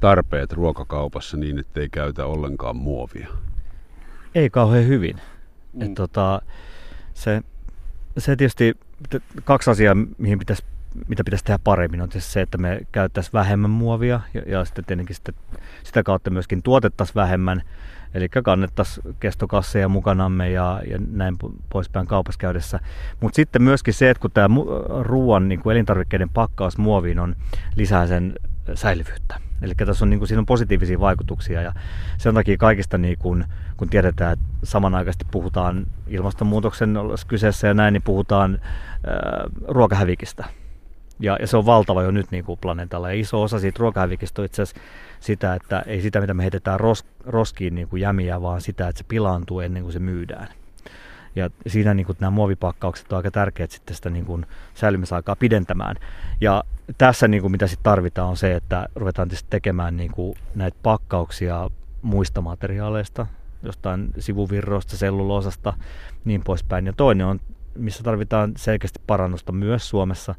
tarpeet 0.00 0.52
ruokakaupassa 0.52 1.36
niin, 1.36 1.58
ettei 1.58 1.88
käytä 1.88 2.26
ollenkaan 2.26 2.76
muovia. 2.76 3.28
Ei 4.34 4.50
kauhean 4.50 4.86
hyvin. 4.86 5.16
Mm. 5.72 5.82
Et 5.82 5.94
tota, 5.94 6.42
se, 7.14 7.42
se 8.18 8.36
tietysti 8.36 8.74
kaksi 9.44 9.70
asiaa, 9.70 9.96
mihin 10.18 10.38
pitäisi 10.38 10.62
mitä 11.08 11.24
pitäisi 11.24 11.44
tehdä 11.44 11.58
paremmin, 11.64 12.00
on 12.00 12.08
tietysti 12.08 12.32
se, 12.32 12.40
että 12.40 12.58
me 12.58 12.80
käyttäisiin 12.92 13.32
vähemmän 13.32 13.70
muovia 13.70 14.20
ja, 14.34 14.42
ja 14.46 14.64
sitten 14.64 14.84
tietenkin 14.84 15.16
sitten, 15.16 15.34
sitä 15.82 16.02
kautta 16.02 16.30
myöskin 16.30 16.62
tuotettaisiin 16.62 17.14
vähemmän. 17.14 17.62
Eli 18.14 18.28
kannettaisiin 18.28 19.16
kestokasseja 19.20 19.88
mukanamme 19.88 20.50
ja, 20.50 20.82
ja 20.90 20.98
näin 21.10 21.36
poispäin 21.68 22.06
kaupassa 22.06 22.38
käydessä. 22.38 22.80
Mutta 23.20 23.36
sitten 23.36 23.62
myöskin 23.62 23.94
se, 23.94 24.10
että 24.10 24.20
kun 24.20 24.30
tämä 24.30 24.56
ruoan 25.00 25.48
niin 25.48 25.70
elintarvikkeiden 25.70 26.28
pakkaus 26.28 26.78
muoviin 26.78 27.18
on 27.18 27.36
lisää 27.76 28.06
sen 28.06 28.34
säilyvyyttä. 28.74 29.40
Eli 29.62 29.74
tässä 29.74 30.04
on, 30.04 30.10
niin 30.10 30.18
kuin, 30.18 30.28
siinä 30.28 30.38
on 30.38 30.46
positiivisia 30.46 31.00
vaikutuksia 31.00 31.62
ja 31.62 31.72
sen 32.18 32.34
takia 32.34 32.56
kaikista, 32.56 32.98
niin 32.98 33.18
kuin, 33.18 33.44
kun 33.76 33.88
tiedetään, 33.88 34.32
että 34.32 34.44
samanaikaisesti 34.62 35.26
puhutaan 35.30 35.86
ilmastonmuutoksen 36.06 36.94
kyseessä 37.28 37.68
ja 37.68 37.74
näin, 37.74 37.92
niin 37.92 38.02
puhutaan 38.02 38.58
ää, 39.06 39.44
ruokahävikistä. 39.68 40.44
Ja, 41.20 41.36
ja 41.40 41.46
se 41.46 41.56
on 41.56 41.66
valtava 41.66 42.02
jo 42.02 42.10
nyt 42.10 42.30
niin 42.30 42.44
kuin 42.44 42.58
planeetalla. 42.62 43.12
Ja 43.12 43.20
iso 43.20 43.42
osa 43.42 43.58
siitä 43.58 43.78
ruokahävikistä 43.78 44.42
on 44.42 44.46
itse 44.46 44.62
asiassa 44.62 44.80
sitä, 45.20 45.54
että 45.54 45.82
ei 45.86 46.02
sitä, 46.02 46.20
mitä 46.20 46.34
me 46.34 46.42
heitetään 46.42 46.80
ros, 46.80 47.04
roskiin 47.26 47.74
niin 47.74 47.88
kuin 47.88 48.00
jämiä, 48.00 48.42
vaan 48.42 48.60
sitä, 48.60 48.88
että 48.88 48.98
se 48.98 49.04
pilaantuu 49.08 49.60
ennen 49.60 49.82
kuin 49.82 49.92
se 49.92 49.98
myydään. 49.98 50.48
Ja 51.36 51.50
siinä 51.66 51.94
niin 51.94 52.06
kuin, 52.06 52.16
nämä 52.20 52.30
muovipakkaukset 52.30 53.12
on 53.12 53.16
aika 53.16 53.30
tärkeät 53.30 53.70
sitten 53.70 53.96
sitä 53.96 54.10
niin 54.10 54.24
kuin, 54.24 54.46
säilymisaikaa 54.74 55.36
pidentämään. 55.36 55.96
Ja 56.40 56.64
tässä 56.98 57.28
niin 57.28 57.40
kuin, 57.40 57.52
mitä 57.52 57.66
sitten 57.66 57.84
tarvitaan 57.84 58.28
on 58.28 58.36
se, 58.36 58.54
että 58.54 58.88
ruvetaan 58.94 59.28
tekemään 59.50 59.96
niin 59.96 60.10
kuin, 60.10 60.38
näitä 60.54 60.78
pakkauksia 60.82 61.70
muista 62.02 62.40
materiaaleista, 62.40 63.26
jostain 63.62 64.10
sivuvirroista, 64.18 64.96
selluloosasta, 64.96 65.72
niin 66.24 66.42
poispäin. 66.44 66.86
Ja 66.86 66.92
toinen 66.92 67.26
on, 67.26 67.40
missä 67.74 68.02
tarvitaan 68.02 68.52
selkeästi 68.56 69.00
parannusta 69.06 69.52
myös 69.52 69.88
Suomessa, 69.88 70.34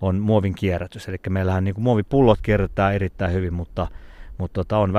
on 0.00 0.18
muovin 0.18 0.54
kierrätys. 0.54 1.08
Eli 1.08 1.16
meillähän 1.28 1.64
niin 1.64 1.74
kuin 1.74 1.84
muovipullot 1.84 2.38
kierrätetään 2.42 2.94
erittäin 2.94 3.32
hyvin, 3.32 3.54
mutta, 3.54 3.86
mutta 4.38 4.54
tota, 4.54 4.78
on 4.78 4.92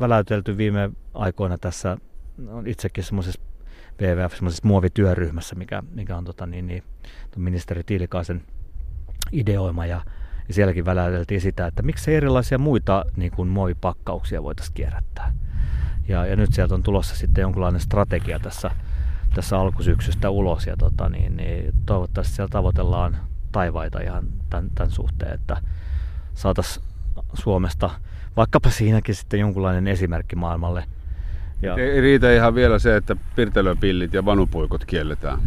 väläytelty 0.00 0.56
viime 0.56 0.90
aikoina 1.14 1.58
tässä, 1.58 1.96
on 2.48 2.66
itsekin 2.66 3.04
semmoisessa 3.04 3.40
WWF 4.02 4.34
semmoisessa 4.34 4.68
muovityöryhmässä, 4.68 5.54
mikä, 5.54 5.82
mikä 5.94 6.16
on 6.16 6.24
tota, 6.24 6.46
niin, 6.46 6.66
niin, 6.66 6.82
ministeri 7.36 7.84
Tiilikaisen 7.84 8.42
ideoima 9.32 9.86
ja, 9.86 10.00
ja 10.48 10.54
sielläkin 10.54 10.84
väläyteltiin 10.84 11.40
sitä, 11.40 11.66
että 11.66 11.82
miksi 11.82 12.14
erilaisia 12.14 12.58
muita 12.58 13.04
niin 13.16 13.32
kuin 13.32 13.48
muovipakkauksia 13.48 14.42
voitaisiin 14.42 14.74
kierrättää. 14.74 15.32
Ja, 16.08 16.26
ja 16.26 16.36
nyt 16.36 16.52
sieltä 16.52 16.74
on 16.74 16.82
tulossa 16.82 17.16
sitten 17.16 17.42
jonkinlainen 17.42 17.80
strategia 17.80 18.38
tässä, 18.38 18.70
tässä 19.34 19.58
alkusyksystä 19.58 20.30
ulos 20.30 20.66
ja 20.66 20.76
tota, 20.76 21.08
niin, 21.08 21.36
niin 21.36 21.74
toivottavasti 21.86 22.34
siellä 22.34 22.48
tavoitellaan 22.48 23.16
taivaita 23.52 24.00
ihan 24.00 24.24
tämän, 24.50 24.70
tämän 24.74 24.90
suhteen, 24.90 25.34
että 25.34 25.56
saataisiin 26.34 26.86
Suomesta 27.34 27.90
vaikkapa 28.36 28.70
siinäkin 28.70 29.14
sitten 29.14 29.40
jonkunlainen 29.40 29.88
esimerkki 29.88 30.36
maailmalle. 30.36 30.84
Ja... 31.62 31.74
Ei 31.74 32.00
riitä 32.00 32.32
ihan 32.32 32.54
vielä 32.54 32.78
se, 32.78 32.96
että 32.96 33.16
pirtelöpillit 33.36 34.14
ja 34.14 34.24
vanupuikot 34.24 34.84
kielletään. 34.84 35.38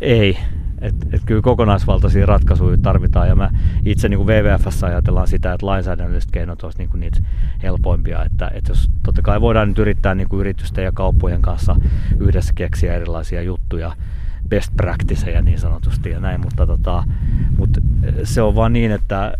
Ei. 0.00 0.38
Et, 0.80 0.94
et 1.12 1.22
kyllä 1.26 1.42
kokonaisvaltaisia 1.42 2.26
ratkaisuja 2.26 2.76
tarvitaan 2.82 3.28
ja 3.28 3.34
mä 3.34 3.50
itse 3.84 4.08
niin 4.08 4.26
WWFssä 4.26 4.86
ajatellaan 4.86 5.28
sitä, 5.28 5.52
että 5.52 5.66
lainsäädännölliset 5.66 6.30
keinot 6.30 6.62
olisivat 6.62 6.90
niin 6.92 7.00
niitä 7.00 7.20
helpoimpia. 7.62 8.24
Että, 8.24 8.50
että 8.54 8.70
jos 8.70 8.90
totta 9.02 9.22
kai 9.22 9.40
voidaan 9.40 9.68
nyt 9.68 9.78
yrittää 9.78 10.14
niin 10.14 10.28
kuin 10.28 10.40
yritysten 10.40 10.84
ja 10.84 10.92
kauppojen 10.92 11.42
kanssa 11.42 11.76
yhdessä 12.20 12.52
keksiä 12.54 12.94
erilaisia 12.94 13.42
juttuja, 13.42 13.96
best 14.52 14.72
practiceja 14.76 15.42
niin 15.42 15.58
sanotusti 15.58 16.10
ja 16.10 16.20
näin, 16.20 16.40
mutta, 16.40 16.66
tota, 16.66 17.04
mutta 17.58 17.80
se 18.24 18.42
on 18.42 18.54
vaan 18.54 18.72
niin, 18.72 18.92
että 18.92 19.34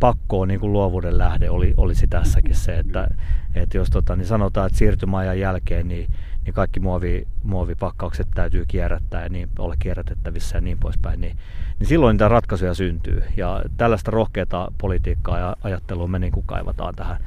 pakko 0.00 0.40
on 0.40 0.48
niin 0.48 0.60
kuin 0.60 0.72
luovuuden 0.72 1.18
lähde 1.18 1.50
oli, 1.50 1.74
olisi 1.76 2.06
tässäkin 2.06 2.54
se, 2.54 2.78
että, 2.78 3.08
että 3.54 3.76
jos 3.76 3.90
tota, 3.90 4.16
niin 4.16 4.26
sanotaan, 4.26 4.66
että 4.66 4.78
siirtymäajan 4.78 5.40
jälkeen 5.40 5.88
niin, 5.88 6.10
niin 6.44 6.54
kaikki 6.54 6.80
muovi, 6.80 7.26
muovipakkaukset 7.42 8.28
täytyy 8.34 8.64
kierrättää 8.68 9.22
ja 9.22 9.28
niin, 9.28 9.48
olla 9.58 9.74
kierrätettävissä 9.78 10.56
ja 10.56 10.60
niin 10.60 10.78
poispäin, 10.78 11.20
niin, 11.20 11.36
niin 11.78 11.88
silloin 11.88 12.14
niitä 12.14 12.28
ratkaisuja 12.28 12.74
syntyy. 12.74 13.22
Ja 13.36 13.62
tällaista 13.76 14.10
rohkeata 14.10 14.72
politiikkaa 14.78 15.38
ja 15.38 15.56
ajattelua 15.62 16.06
me 16.06 16.18
niin 16.18 16.32
kuin 16.32 16.46
kaivataan 16.46 16.94
tähän 16.94 17.20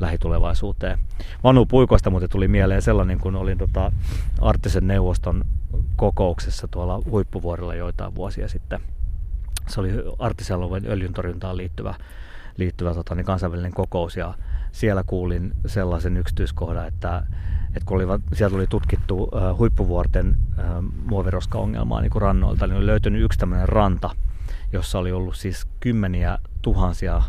lähitulevaisuuteen. 0.00 0.98
Vanu 1.44 1.66
Puikoista 1.66 2.10
muuten 2.10 2.30
tuli 2.30 2.48
mieleen 2.48 2.82
sellainen, 2.82 3.18
kun 3.18 3.36
olin 3.36 3.58
tota 3.58 3.92
Arttisen 4.40 4.86
neuvoston 4.86 5.44
kokouksessa 5.96 6.68
tuolla 6.68 7.02
huippuvuorilla 7.10 7.74
joitain 7.74 8.14
vuosia 8.14 8.48
sitten. 8.48 8.80
Se 9.68 9.80
oli 9.80 9.90
arktisen 10.18 10.58
öljyntorjuntaan 10.88 11.56
liittyvä, 11.56 11.94
liittyvä 12.56 12.94
tota, 12.94 13.14
niin 13.14 13.26
kansainvälinen 13.26 13.72
kokous 13.72 14.16
ja 14.16 14.34
siellä 14.72 15.04
kuulin 15.06 15.52
sellaisen 15.66 16.16
yksityiskohdan, 16.16 16.86
että, 16.86 17.26
että 17.66 17.86
kun 17.86 17.96
olivat, 17.96 18.20
sieltä 18.32 18.56
oli 18.56 18.66
tutkittu 18.66 19.28
äh, 19.36 19.58
huippuvuorten 19.58 20.36
äh, 20.58 20.64
muoviroska-ongelmaa 21.06 22.00
niin 22.00 22.12
rannoilta, 22.14 22.66
niin 22.66 22.76
oli 22.76 22.86
löytynyt 22.86 23.22
yksi 23.22 23.38
tämmöinen 23.38 23.68
ranta, 23.68 24.10
jossa 24.72 24.98
oli 24.98 25.12
ollut 25.12 25.36
siis 25.36 25.66
kymmeniä 25.80 26.38
tuhansia 26.62 27.22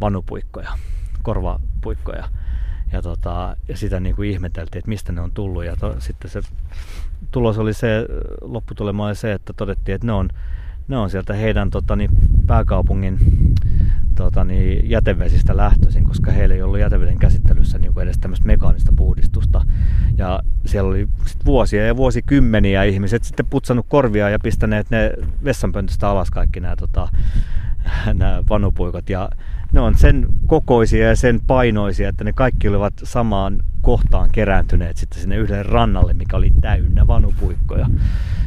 vanupuikkoja, 0.00 0.70
korvapuikkoja. 1.22 2.28
Ja, 2.92 3.02
tota, 3.02 3.56
ja 3.68 3.76
sitä 3.76 4.00
niin 4.00 4.16
kuin 4.16 4.30
ihmeteltiin, 4.30 4.78
että 4.78 4.88
mistä 4.88 5.12
ne 5.12 5.20
on 5.20 5.32
tullut. 5.32 5.64
Ja 5.64 5.76
to, 5.76 5.96
sitten 5.98 6.30
se 6.30 6.40
tulos 7.30 7.58
oli 7.58 7.74
se, 7.74 8.06
lopputulema 8.40 9.06
oli 9.06 9.14
se, 9.14 9.32
että 9.32 9.52
todettiin, 9.52 9.94
että 9.94 10.06
ne 10.06 10.12
on, 10.12 10.28
ne 10.88 10.96
on 10.96 11.10
sieltä 11.10 11.32
heidän 11.32 11.70
tota, 11.70 11.96
niin, 11.96 12.10
pääkaupungin 12.46 13.18
tota, 14.14 14.44
niin, 14.44 14.90
jätevesistä 14.90 15.56
lähtöisin, 15.56 16.04
koska 16.04 16.30
heillä 16.30 16.54
ei 16.54 16.62
ollut 16.62 16.78
jäteveden 16.78 17.18
käsittelyssä 17.18 17.78
niin 17.78 17.94
kuin 17.94 18.02
edes 18.02 18.18
tämmöistä 18.18 18.46
mekaanista 18.46 18.92
puhdistusta. 18.96 19.66
Ja 20.16 20.40
siellä 20.66 20.88
oli 20.88 21.08
sit 21.26 21.44
vuosia 21.44 21.86
ja 21.86 21.96
vuosikymmeniä 21.96 22.84
ihmiset 22.84 23.24
sitten 23.24 23.46
putsannut 23.46 23.86
korvia 23.88 24.30
ja 24.30 24.38
pistäneet 24.38 24.90
ne 24.90 25.12
vessanpöntöstä 25.44 26.08
alas 26.08 26.30
kaikki 26.30 26.60
nämä 26.60 26.76
tota, 26.76 27.08
nämä 28.14 28.42
vanupuikot. 28.48 29.10
Ja 29.10 29.28
ne 29.72 29.80
on 29.80 29.94
sen 29.94 30.26
kokoisia 30.46 31.08
ja 31.08 31.16
sen 31.16 31.40
painoisia, 31.46 32.08
että 32.08 32.24
ne 32.24 32.32
kaikki 32.32 32.68
olivat 32.68 32.94
samaan 33.02 33.58
kohtaan 33.82 34.30
kerääntyneet 34.32 34.96
sitten 34.96 35.20
sinne 35.20 35.36
yhdelle 35.36 35.62
rannalle, 35.62 36.14
mikä 36.14 36.36
oli 36.36 36.50
täynnä 36.60 37.06
vanupuikkoja. 37.06 37.86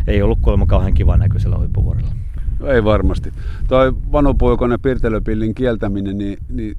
Ei 0.07 0.21
ollut 0.21 0.39
kuulemma 0.41 0.65
kauhean 0.65 0.93
kiva 0.93 1.17
näköisellä 1.17 1.57
huippuvuorella. 1.57 2.11
No 2.59 2.67
ei 2.67 2.83
varmasti. 2.83 3.33
Toi 3.67 3.93
vanupuikon 4.11 4.71
ja 4.71 4.79
pirtelöpillin 4.79 5.55
kieltäminen, 5.55 6.17
niin, 6.17 6.37
niin 6.49 6.77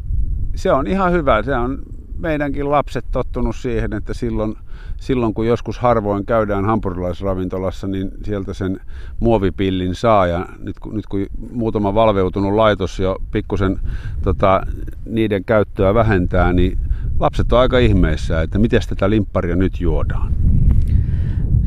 se 0.54 0.72
on 0.72 0.86
ihan 0.86 1.12
hyvä. 1.12 1.42
Se 1.42 1.56
on 1.56 1.82
meidänkin 2.22 2.70
lapset 2.70 3.04
tottunut 3.10 3.56
siihen, 3.56 3.92
että 3.92 4.14
silloin, 4.14 4.54
silloin 4.96 5.34
kun 5.34 5.46
joskus 5.46 5.78
harvoin 5.78 6.26
käydään 6.26 6.64
hampurilaisravintolassa, 6.64 7.86
niin 7.86 8.10
sieltä 8.24 8.54
sen 8.54 8.80
muovipillin 9.20 9.94
saa. 9.94 10.26
Ja 10.26 10.46
nyt, 10.58 10.78
kun, 10.78 10.96
nyt 10.96 11.06
kun 11.06 11.26
muutama 11.50 11.94
valveutunut 11.94 12.54
laitos 12.54 12.98
jo 12.98 13.16
pikkusen 13.30 13.80
tota, 14.22 14.62
niiden 15.06 15.44
käyttöä 15.44 15.94
vähentää, 15.94 16.52
niin 16.52 16.78
lapset 17.20 17.52
on 17.52 17.58
aika 17.58 17.78
ihmeissä, 17.78 18.42
että 18.42 18.58
miten 18.58 18.80
tätä 18.88 19.10
limpparia 19.10 19.56
nyt 19.56 19.80
juodaan. 19.80 20.32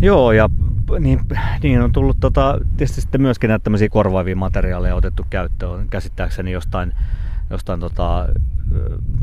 Joo, 0.02 0.32
ja 0.32 0.50
niin, 1.00 1.20
niin 1.64 1.82
on 1.82 1.92
tullut 1.92 2.18
tota, 2.20 2.60
tietysti 2.78 3.02
sitten 3.02 3.22
myöskin 3.22 3.48
näitä 3.48 3.64
tämmöisiä 3.64 3.90
korvaavia 3.90 4.36
materiaaleja 4.36 4.96
otettu 4.96 5.26
käyttöön. 5.30 5.88
Käsittääkseni 5.90 6.52
jostain, 6.52 6.94
jostain 7.50 7.80
tota, 7.80 8.28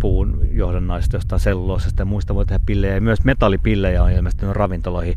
puun 0.00 0.40
johdannaista, 0.52 1.16
jostain 1.16 1.40
selluloosasta 1.40 2.02
ja 2.02 2.06
muista 2.06 2.34
voi 2.34 2.46
tehdä 2.46 2.64
pillejä. 2.66 2.94
Ja 2.94 3.00
myös 3.00 3.24
metallipillejä 3.24 4.02
on 4.02 4.10
ilmestynyt 4.10 4.56
ravintoloihin. 4.56 5.16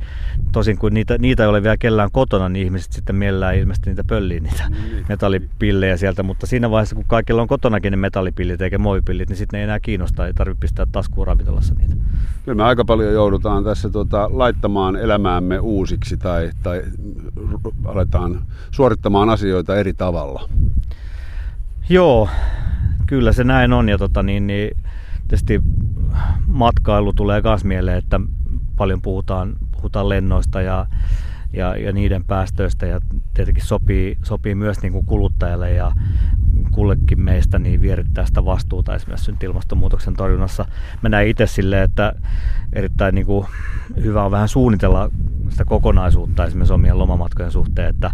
Tosin 0.51 0.77
kun 0.77 0.93
niitä, 0.93 1.17
niitä 1.17 1.43
ei 1.43 1.49
ole 1.49 1.63
vielä 1.63 1.77
kellään 1.77 2.11
kotona, 2.11 2.49
niin 2.49 2.65
ihmiset 2.65 2.91
sitten 2.91 3.15
mielellään 3.15 3.55
ilmeisesti 3.55 3.89
niitä 3.89 4.03
pöllii 4.07 4.39
niitä 4.39 4.69
niin. 4.69 5.05
metallipillejä 5.09 5.97
sieltä. 5.97 6.23
Mutta 6.23 6.47
siinä 6.47 6.71
vaiheessa, 6.71 6.95
kun 6.95 7.05
kaikilla 7.07 7.41
on 7.41 7.47
kotonakin 7.47 7.91
ne 7.91 7.97
metallipillit 7.97 8.61
eikä 8.61 8.77
muovipillit, 8.77 9.29
niin 9.29 9.37
sitten 9.37 9.57
ne 9.57 9.61
ei 9.61 9.63
enää 9.63 9.79
kiinnosta, 9.79 10.27
ei 10.27 10.33
tarvitse 10.33 10.59
pistää 10.59 10.85
taskuun 10.91 11.27
ravintolassa 11.27 11.73
niitä. 11.73 11.95
Kyllä 12.45 12.55
me 12.55 12.63
aika 12.63 12.85
paljon 12.85 13.13
joudutaan 13.13 13.63
tässä 13.63 13.89
tuota, 13.89 14.29
laittamaan 14.31 14.95
elämäämme 14.95 15.59
uusiksi 15.59 16.17
tai, 16.17 16.49
tai 16.63 16.83
aletaan 17.85 18.41
suorittamaan 18.71 19.29
asioita 19.29 19.75
eri 19.75 19.93
tavalla. 19.93 20.49
Joo, 21.89 22.29
Kyllä 23.05 23.31
se 23.31 23.43
näin 23.43 23.73
on 23.73 23.89
ja 23.89 23.97
tota, 23.97 24.23
niin, 24.23 24.47
niin, 24.47 24.77
tietysti 25.27 25.61
matkailu 26.47 27.13
tulee 27.13 27.41
myös 27.41 27.63
mieleen, 27.63 27.97
että 27.97 28.19
paljon 28.77 29.01
puhutaan, 29.01 29.55
puhutaan 29.71 30.09
lennoista 30.09 30.61
ja, 30.61 30.85
ja, 31.53 31.77
ja 31.77 31.91
niiden 31.91 32.23
päästöistä 32.23 32.85
ja 32.85 32.99
tietenkin 33.35 33.65
sopii, 33.65 34.17
sopii 34.23 34.55
myös 34.55 34.81
niin 34.81 34.93
kuin 34.93 35.05
kuluttajalle 35.05 35.71
ja 35.71 35.91
kullekin 36.71 37.21
meistä 37.21 37.59
niin 37.59 37.81
vierittää 37.81 38.25
sitä 38.25 38.45
vastuuta 38.45 38.95
esimerkiksi 38.95 39.31
nyt 39.31 39.43
ilmastonmuutoksen 39.43 40.13
torjunnassa. 40.13 40.65
Mä 41.01 41.09
näin 41.09 41.27
itse 41.27 41.47
silleen, 41.47 41.83
että 41.83 42.13
erittäin 42.73 43.15
niin 43.15 43.25
kuin 43.25 43.47
hyvä 44.03 44.23
on 44.25 44.31
vähän 44.31 44.49
suunnitella 44.49 45.11
sitä 45.49 45.65
kokonaisuutta 45.65 46.45
esimerkiksi 46.45 46.73
omien 46.73 46.99
lomamatkojen 46.99 47.51
suhteen, 47.51 47.89
että 47.89 48.11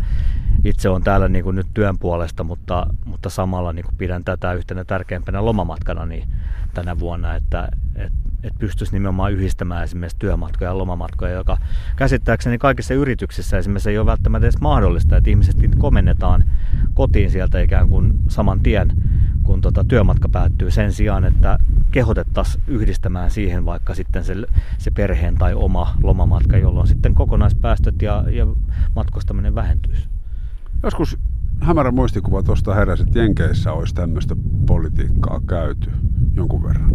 itse 0.64 0.90
on 0.90 1.04
täällä 1.04 1.28
niin 1.28 1.44
kuin 1.44 1.56
nyt 1.56 1.68
työn 1.74 1.98
puolesta, 1.98 2.44
mutta, 2.44 2.88
mutta 3.06 3.30
samalla 3.30 3.74
niin 3.74 3.86
kuin 3.86 3.96
pidän 3.98 4.24
tätä 4.24 4.54
yhtenä 4.54 4.84
tärkeimpänä 4.84 5.46
lomamatkana 5.46 6.06
niin 6.06 6.28
tänä 6.74 7.00
vuonna, 7.00 7.36
että 7.36 7.70
et, 7.96 8.14
et 8.44 8.54
pystyisi 8.60 8.94
nimenomaan 8.94 9.34
yhdistämään 9.34 9.84
esimerkiksi 9.84 10.20
työmatkoja 10.20 10.70
ja 10.70 10.78
lomamatkoja, 10.78 11.34
joka 11.34 11.58
käsittääkseni 11.96 12.58
kaikissa 12.58 12.94
yrityksissä 12.94 13.58
esimerkiksi 13.58 13.90
ei 13.90 13.98
ole 13.98 14.06
välttämättä 14.06 14.46
edes 14.46 14.62
mahdollista, 14.62 15.11
että 15.18 15.30
ihmiset 15.30 15.56
komennetaan 15.78 16.44
kotiin 16.94 17.32
sieltä 17.32 17.62
ikään 17.62 17.90
kuin 17.90 18.14
saman 18.28 18.60
tien, 18.60 18.92
kun 19.44 19.62
tota 19.62 19.84
työmatka 19.84 20.30
päättyy 20.30 20.72
sen 20.72 20.94
sijaan, 20.94 21.26
että 21.26 21.58
kehotettaisiin 21.92 22.64
yhdistämään 22.68 23.32
siihen 23.32 23.66
vaikka 23.66 23.96
sitten 23.96 24.24
se, 24.24 24.36
se 24.78 24.92
perheen 24.92 25.36
tai 25.36 25.54
oma 25.54 25.96
lomamatka, 26.04 26.58
jolloin 26.58 26.88
sitten 26.88 27.14
kokonaispäästöt 27.14 28.02
ja, 28.02 28.24
ja 28.30 28.48
matkustaminen 28.96 29.56
vähentyisi. 29.56 30.08
Joskus 30.84 31.18
hämärä 31.60 31.92
muistikuva 31.92 32.44
tuosta 32.44 32.74
heräsi, 32.74 33.04
että 33.04 33.20
Jenkeissä 33.20 33.72
olisi 33.72 33.96
tämmöistä 33.96 34.36
politiikkaa 34.66 35.42
käyty 35.48 35.92
jonkun 36.36 36.64
verran. 36.64 36.92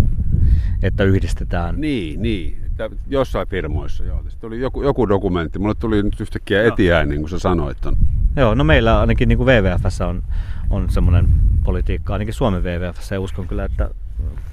Että 0.82 1.04
yhdistetään? 1.04 1.80
Niin, 1.80 2.22
niin. 2.22 2.65
Jossain 3.08 3.48
firmoissa, 3.48 4.04
joo. 4.04 4.16
Sitten 4.16 4.40
tuli 4.40 4.60
joku, 4.60 4.82
joku 4.82 5.08
dokumentti. 5.08 5.58
Mulle 5.58 5.74
tuli 5.74 6.02
nyt 6.02 6.20
yhtäkkiä 6.20 6.64
etiäin, 6.64 7.08
niin 7.08 7.20
kuin 7.20 7.30
sä 7.30 7.38
sanoit. 7.38 7.86
On. 7.86 7.96
Joo, 8.36 8.54
no 8.54 8.64
meillä 8.64 9.00
ainakin 9.00 9.28
niin 9.28 9.38
kuin 9.38 9.46
WWFssä 9.46 10.06
on, 10.06 10.22
on 10.70 10.90
semmoinen 10.90 11.28
politiikka, 11.64 12.12
ainakin 12.12 12.34
Suomen 12.34 12.64
WWFssä, 12.64 13.14
ja 13.14 13.20
uskon 13.20 13.48
kyllä, 13.48 13.64
että 13.64 13.90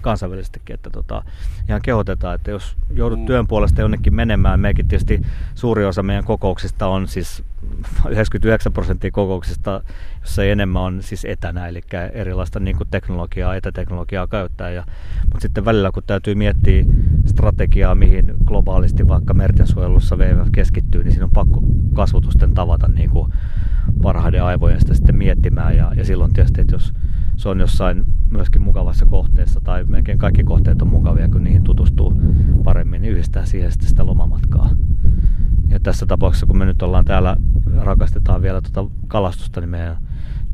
kansainvälisestikin, 0.01 0.73
että 0.73 0.89
tota, 0.89 1.23
ihan 1.69 1.81
kehotetaan, 1.81 2.35
että 2.35 2.51
jos 2.51 2.75
joudut 2.93 3.19
mm. 3.19 3.25
työn 3.25 3.47
puolesta 3.47 3.81
jonnekin 3.81 4.15
menemään, 4.15 4.59
mekin 4.59 4.87
tietysti 4.87 5.21
suuri 5.55 5.85
osa 5.85 6.03
meidän 6.03 6.23
kokouksista 6.23 6.87
on 6.87 7.07
siis 7.07 7.43
99 8.09 8.73
prosenttia 8.73 9.11
kokouksista, 9.11 9.81
jos 10.21 10.39
ei 10.39 10.51
enemmän 10.51 10.81
on 10.81 11.03
siis 11.03 11.25
etänä, 11.25 11.67
eli 11.67 11.81
erilaista 12.13 12.59
niin 12.59 12.77
kuin 12.77 12.87
teknologiaa, 12.91 13.55
etäteknologiaa 13.55 14.27
käyttää. 14.27 14.69
Ja, 14.69 14.83
mutta 15.23 15.39
sitten 15.39 15.65
välillä, 15.65 15.91
kun 15.91 16.03
täytyy 16.07 16.35
miettiä 16.35 16.85
strategiaa, 17.25 17.95
mihin 17.95 18.33
globaalisti 18.45 19.07
vaikka 19.07 19.33
mertensuojelussa 19.33 20.15
WWF 20.15 20.47
keskittyy, 20.51 21.03
niin 21.03 21.11
siinä 21.11 21.25
on 21.25 21.31
pakko 21.31 21.61
kasvotusten 21.93 22.53
tavata 22.53 22.87
niin 22.87 23.09
kuin 23.09 23.33
parhaiden 24.01 24.43
aivojen 24.43 24.79
sitä 24.79 24.93
sitten 24.93 25.15
miettimään. 25.15 25.77
Ja, 25.77 25.91
ja 25.95 26.05
silloin 26.05 26.33
tietysti, 26.33 26.61
että 26.61 26.75
jos 26.75 26.93
se 27.43 27.49
on 27.49 27.59
jossain 27.59 28.03
myöskin 28.31 28.61
mukavassa 28.61 29.05
kohteessa 29.05 29.61
tai 29.61 29.83
melkein 29.83 30.17
kaikki 30.17 30.43
kohteet 30.43 30.81
on 30.81 30.87
mukavia, 30.87 31.29
kun 31.29 31.43
niihin 31.43 31.63
tutustuu 31.63 32.21
paremmin, 32.63 33.01
niin 33.01 33.13
yhdistää 33.13 33.45
siihen 33.45 33.71
sitten 33.71 33.89
sitä 33.89 34.05
lomamatkaa. 34.05 34.69
Ja 35.69 35.79
tässä 35.79 36.05
tapauksessa, 36.05 36.45
kun 36.45 36.57
me 36.57 36.65
nyt 36.65 36.81
ollaan 36.81 37.05
täällä, 37.05 37.37
rakastetaan 37.77 38.41
vielä 38.41 38.61
tuota 38.61 38.91
kalastusta, 39.07 39.59
niin 39.61 39.69
meidän, 39.69 39.97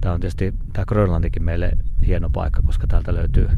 tämä 0.02 0.14
on 0.14 0.20
tietysti 0.20 0.54
tämä 0.74 0.86
Grönlantikin 0.86 1.44
meille 1.44 1.72
hieno 2.08 2.30
paikka, 2.30 2.62
koska 2.62 2.88
täältä 2.88 3.14
löytyy 3.14 3.50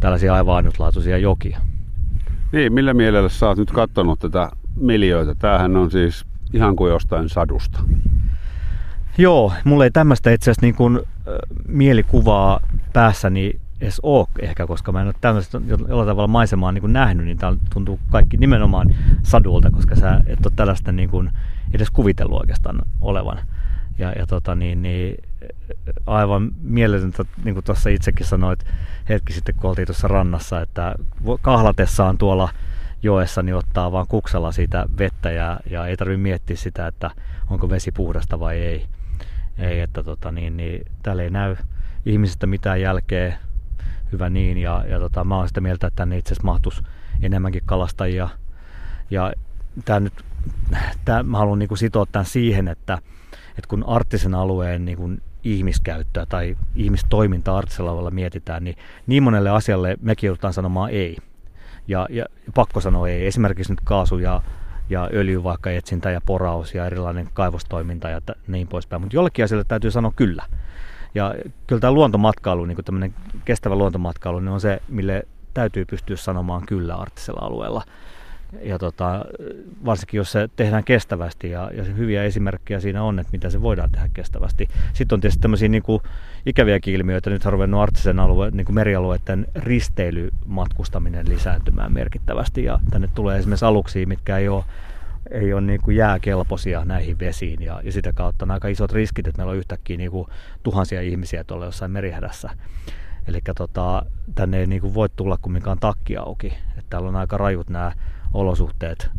tällaisia 0.00 0.34
aivan 0.34 0.56
ainutlaatuisia 0.56 1.18
jokia. 1.18 1.60
Niin, 2.52 2.72
millä 2.72 2.94
mielellä 2.94 3.28
sä 3.28 3.46
oot 3.48 3.58
nyt 3.58 3.70
katsonut 3.70 4.18
tätä 4.18 4.50
miljöitä? 4.76 5.34
Tämähän 5.34 5.76
on 5.76 5.90
siis 5.90 6.24
ihan 6.52 6.76
kuin 6.76 6.90
jostain 6.90 7.28
sadusta. 7.28 7.80
Joo, 9.18 9.52
mulla 9.64 9.84
ei 9.84 9.90
tämmöistä 9.90 10.32
itse 10.32 10.50
asiassa 10.50 10.66
niin 10.66 10.74
kuin, 10.74 11.00
mielikuvaa 11.68 12.60
päässäni 12.92 13.60
edes 13.80 14.00
ole 14.02 14.26
ehkä, 14.40 14.66
koska 14.66 14.92
mä 14.92 15.00
en 15.00 15.06
ole 15.06 15.14
tämmöistä 15.20 15.60
jollain 15.68 16.08
tavalla 16.08 16.28
maisemaa 16.28 16.72
niin 16.72 16.92
nähnyt, 16.92 17.26
niin 17.26 17.38
tämä 17.38 17.56
tuntuu 17.72 18.00
kaikki 18.10 18.36
nimenomaan 18.36 18.94
sadulta, 19.22 19.70
koska 19.70 19.96
sä 19.96 20.20
et 20.26 20.46
ole 20.46 20.52
tällaista 20.56 20.92
niin 20.92 21.10
kuin 21.10 21.30
edes 21.72 21.90
kuvitellut 21.90 22.40
oikeastaan 22.40 22.82
olevan. 23.00 23.38
Ja, 23.98 24.12
ja 24.12 24.26
tota, 24.26 24.54
niin, 24.54 24.82
niin, 24.82 25.16
aivan 26.06 26.50
mieletöntä, 26.62 27.24
niin 27.44 27.54
kuin 27.54 27.64
tuossa 27.64 27.90
itsekin 27.90 28.26
sanoit 28.26 28.64
hetki 29.08 29.32
sitten, 29.32 29.54
kun 29.54 29.70
oltiin 29.70 29.86
tuossa 29.86 30.08
rannassa, 30.08 30.60
että 30.60 30.94
kahlatessaan 31.42 32.18
tuolla 32.18 32.48
joessa, 33.02 33.42
niin 33.42 33.54
ottaa 33.54 33.92
vaan 33.92 34.06
kuksella 34.08 34.52
siitä 34.52 34.86
vettä 34.98 35.30
ja, 35.30 35.60
ja 35.70 35.86
ei 35.86 35.96
tarvitse 35.96 36.22
miettiä 36.22 36.56
sitä, 36.56 36.86
että 36.86 37.10
onko 37.50 37.70
vesi 37.70 37.92
puhdasta 37.92 38.40
vai 38.40 38.58
ei. 38.58 38.86
Ei, 39.58 39.80
että 39.80 40.02
tota, 40.02 40.32
niin, 40.32 40.56
niin, 40.56 40.86
täällä 41.02 41.22
ei 41.22 41.30
näy 41.30 41.56
ihmisistä 42.06 42.46
mitään 42.46 42.80
jälkeä, 42.80 43.38
hyvä 44.12 44.30
niin, 44.30 44.58
ja, 44.58 44.84
ja 44.88 44.98
tota, 44.98 45.24
mä 45.24 45.36
oon 45.36 45.48
sitä 45.48 45.60
mieltä, 45.60 45.86
että 45.86 45.96
tänne 45.96 46.18
itse 46.18 46.28
asiassa 46.28 46.46
mahtuisi 46.46 46.82
enemmänkin 47.22 47.62
kalastajia. 47.66 48.28
Ja 49.10 49.32
tää 49.84 50.00
nyt, 50.00 50.12
tää, 51.04 51.22
mä 51.22 51.38
haluan 51.38 51.58
niin 51.58 51.78
sitoa 51.78 52.06
tämän 52.06 52.26
siihen, 52.26 52.68
että, 52.68 52.98
että 53.48 53.68
kun 53.68 53.84
arktisen 53.86 54.34
alueen 54.34 54.84
niin 54.84 54.98
kuin 54.98 55.22
ihmiskäyttöä 55.44 56.26
tai 56.26 56.56
ihmistoimintaa 56.74 57.58
arktisella 57.58 57.90
alueella 57.90 58.10
mietitään, 58.10 58.64
niin 58.64 58.76
niin 59.06 59.22
monelle 59.22 59.50
asialle 59.50 59.96
mekin 60.00 60.28
joudutaan 60.28 60.52
sanomaan 60.52 60.90
ei. 60.90 61.16
Ja, 61.88 62.06
ja 62.10 62.24
pakko 62.54 62.80
sanoa 62.80 63.08
ei. 63.08 63.26
Esimerkiksi 63.26 63.72
nyt 63.72 63.80
kaasu 63.84 64.18
ja 64.18 64.42
ja 64.90 65.08
öljy 65.12 65.44
vaikka 65.44 65.70
etsintä 65.70 66.10
ja 66.10 66.20
poraus 66.26 66.74
ja 66.74 66.86
erilainen 66.86 67.28
kaivostoiminta 67.32 68.08
ja 68.08 68.20
t- 68.20 68.48
niin 68.48 68.68
poispäin. 68.68 69.02
Mutta 69.02 69.16
jollekin 69.16 69.44
asialle 69.44 69.64
täytyy 69.68 69.90
sanoa 69.90 70.12
kyllä. 70.16 70.42
Ja 71.14 71.34
kyllä 71.66 71.80
tämä 71.80 71.92
luontomatkailu, 71.92 72.64
niin 72.64 72.84
tämmöinen 72.84 73.14
kestävä 73.44 73.76
luontomatkailu, 73.76 74.40
niin 74.40 74.48
on 74.48 74.60
se, 74.60 74.82
mille 74.88 75.26
täytyy 75.54 75.84
pystyä 75.84 76.16
sanomaan 76.16 76.66
kyllä 76.66 76.94
arktisella 76.94 77.46
alueella. 77.46 77.82
Ja 78.62 78.78
tota, 78.78 79.24
varsinkin 79.84 80.18
jos 80.18 80.32
se 80.32 80.48
tehdään 80.56 80.84
kestävästi 80.84 81.50
ja, 81.50 81.70
ja 81.74 81.84
hyviä 81.84 82.24
esimerkkejä 82.24 82.80
siinä 82.80 83.02
on, 83.02 83.18
että 83.18 83.32
mitä 83.32 83.50
se 83.50 83.62
voidaan 83.62 83.92
tehdä 83.92 84.08
kestävästi. 84.14 84.68
Sitten 84.92 85.16
on 85.16 85.20
tietysti 85.20 85.40
tämmöisiä 85.40 85.68
niin 85.68 85.82
kuin 85.82 86.02
ikäviäkin 86.46 86.94
ilmiöitä. 86.94 87.30
Nyt 87.30 87.46
on 87.46 87.52
ruvennut 87.52 87.80
arktisen 87.80 88.20
alueen, 88.20 88.56
niin 88.56 88.64
kuin 88.64 88.74
merialueiden 88.74 89.46
risteilymatkustaminen 89.54 91.28
lisääntymään 91.28 91.92
merkittävästi. 91.92 92.64
Ja 92.64 92.78
tänne 92.90 93.08
tulee 93.14 93.38
esimerkiksi 93.38 93.64
aluksia, 93.64 94.06
mitkä 94.06 94.38
ei 94.38 94.48
ole 94.48 94.64
ei 95.30 95.52
ole 95.52 95.60
niin 95.60 95.80
kuin 95.80 95.96
jääkelpoisia 95.96 96.84
näihin 96.84 97.18
vesiin 97.18 97.62
ja, 97.62 97.80
ja 97.84 97.92
sitä 97.92 98.12
kautta 98.12 98.44
on 98.44 98.50
aika 98.50 98.68
isot 98.68 98.92
riskit, 98.92 99.26
että 99.26 99.38
meillä 99.38 99.50
on 99.50 99.56
yhtäkkiä 99.56 99.96
niin 99.96 100.10
kuin 100.10 100.28
tuhansia 100.62 101.00
ihmisiä 101.00 101.44
tuolla 101.44 101.64
jossain 101.64 101.90
merihädässä. 101.90 102.50
Eli 103.28 103.40
tota, 103.56 104.06
tänne 104.34 104.58
ei 104.58 104.66
niin 104.66 104.80
kuin 104.80 104.94
voi 104.94 105.08
tulla 105.16 105.38
kumminkaan 105.42 105.78
takki 105.78 106.16
auki. 106.16 106.46
Että 106.46 106.90
täällä 106.90 107.08
on 107.08 107.16
aika 107.16 107.36
rajut 107.36 107.70
nämä 107.70 107.92
olosuhteet, 108.34 109.10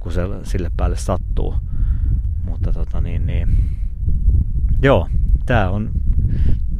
kun 0.00 0.12
se 0.12 0.22
sille 0.42 0.70
päälle 0.76 0.96
sattuu. 0.96 1.54
Mutta 2.44 2.72
tota 2.72 3.00
niin, 3.00 3.26
niin 3.26 3.48
joo, 4.82 5.08
tämä 5.46 5.70
on, 5.70 5.90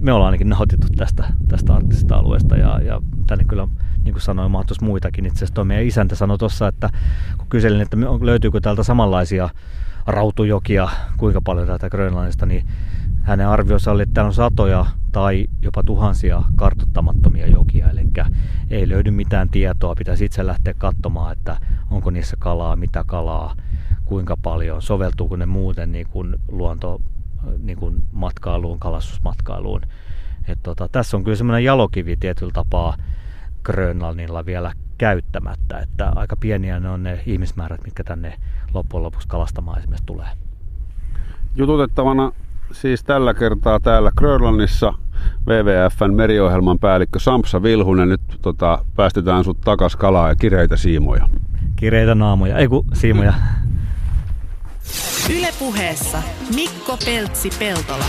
me 0.01 0.13
ollaan 0.13 0.27
ainakin 0.27 0.49
nautittu 0.49 0.87
tästä, 0.97 1.33
tästä 1.49 1.75
arktisesta 1.75 2.17
alueesta 2.17 2.57
ja, 2.57 2.81
ja 2.81 3.03
tänne 3.27 3.45
kyllä, 3.45 3.69
niin 4.05 4.13
kuin 4.15 4.23
sanoin, 4.23 4.51
mahtuisi 4.51 4.85
muitakin. 4.85 5.27
Itse 5.27 5.45
asiassa 5.45 5.65
meidän 5.65 5.87
isäntä 5.87 6.15
sanoi 6.15 6.39
tuossa, 6.39 6.69
että 6.69 6.91
kun 7.39 7.47
kyselin, 7.49 7.81
että 7.81 7.97
löytyykö 8.21 8.61
täältä 8.61 8.83
samanlaisia 8.83 9.49
rautujokia, 10.07 10.89
kuinka 11.17 11.41
paljon 11.41 11.67
täältä 11.67 11.91
Grönlannista, 11.91 12.47
niin 12.47 12.67
hänen 13.23 13.49
arviossa 13.49 13.93
oli, 13.93 14.03
että 14.03 14.15
täällä 14.15 14.29
on 14.29 14.35
satoja 14.35 14.87
tai 15.15 15.47
jopa 15.63 15.83
tuhansia 15.83 16.43
kartottamattomia 16.57 17.47
jokia, 17.47 17.91
eli 17.91 18.01
ei 18.71 18.89
löydy 18.89 19.11
mitään 19.11 19.49
tietoa, 19.49 19.95
pitäisi 19.95 20.25
itse 20.25 20.47
lähteä 20.47 20.75
katsomaan, 20.79 21.33
että 21.33 21.57
onko 21.91 22.11
niissä 22.11 22.37
kalaa, 22.39 22.77
mitä 22.77 23.05
kalaa, 23.07 23.55
kuinka 24.05 24.37
paljon, 24.43 24.83
soveltuuko 24.83 25.37
ne 25.37 25.47
muuten 25.47 25.93
niin 25.93 26.07
kuin 26.07 26.37
luonto 26.49 27.01
niin 27.59 27.79
kuin 27.79 28.03
matkailuun, 28.13 28.79
kalastusmatkailuun. 28.79 29.81
Et 30.49 30.59
tota, 30.63 30.89
tässä 30.89 31.17
on 31.17 31.25
kyllä 31.25 31.37
semmoinen 31.37 31.65
jalokivi 31.65 32.17
tietyllä 32.17 32.53
tapaa 32.53 32.97
Grönlannilla 33.63 34.47
vielä 34.47 34.73
käyttämättä, 34.99 35.79
että 35.79 36.13
aika 36.17 36.37
pieniä 36.37 36.81
ne 36.81 36.89
on 36.89 37.03
ne 37.03 37.21
ihmismäärät, 37.27 37.85
mitkä 37.85 38.05
tänne 38.05 38.39
loppujen 38.75 39.05
lopuksi 39.05 39.29
kalastamaan 39.29 39.79
esimerkiksi 39.79 40.07
tulee. 40.07 40.29
Jututettavana 41.57 42.33
siis 42.73 43.05
tällä 43.05 43.35
kertaa 43.35 43.81
täällä 43.81 44.11
Grönlannissa 44.17 44.95
WWFn 45.47 46.15
meriohjelman 46.15 46.79
päällikkö 46.79 47.19
Sampsa 47.19 47.63
Vilhunen. 47.63 48.09
Nyt 48.09 48.21
tota, 48.43 48.85
päästetään 48.97 49.45
sut 49.45 49.61
takas 49.61 49.97
kalaa 49.97 50.29
ja 50.29 50.37
kireitä 50.37 50.77
siimoja. 50.77 51.29
Kireitä 51.77 52.15
naamoja, 52.15 52.59
ei 52.59 52.69
kun 52.69 52.85
siimoja. 52.93 53.35
Ylepuheessa 55.39 56.23
Mikko 56.55 56.99
Peltsi-Peltola. 57.05 58.05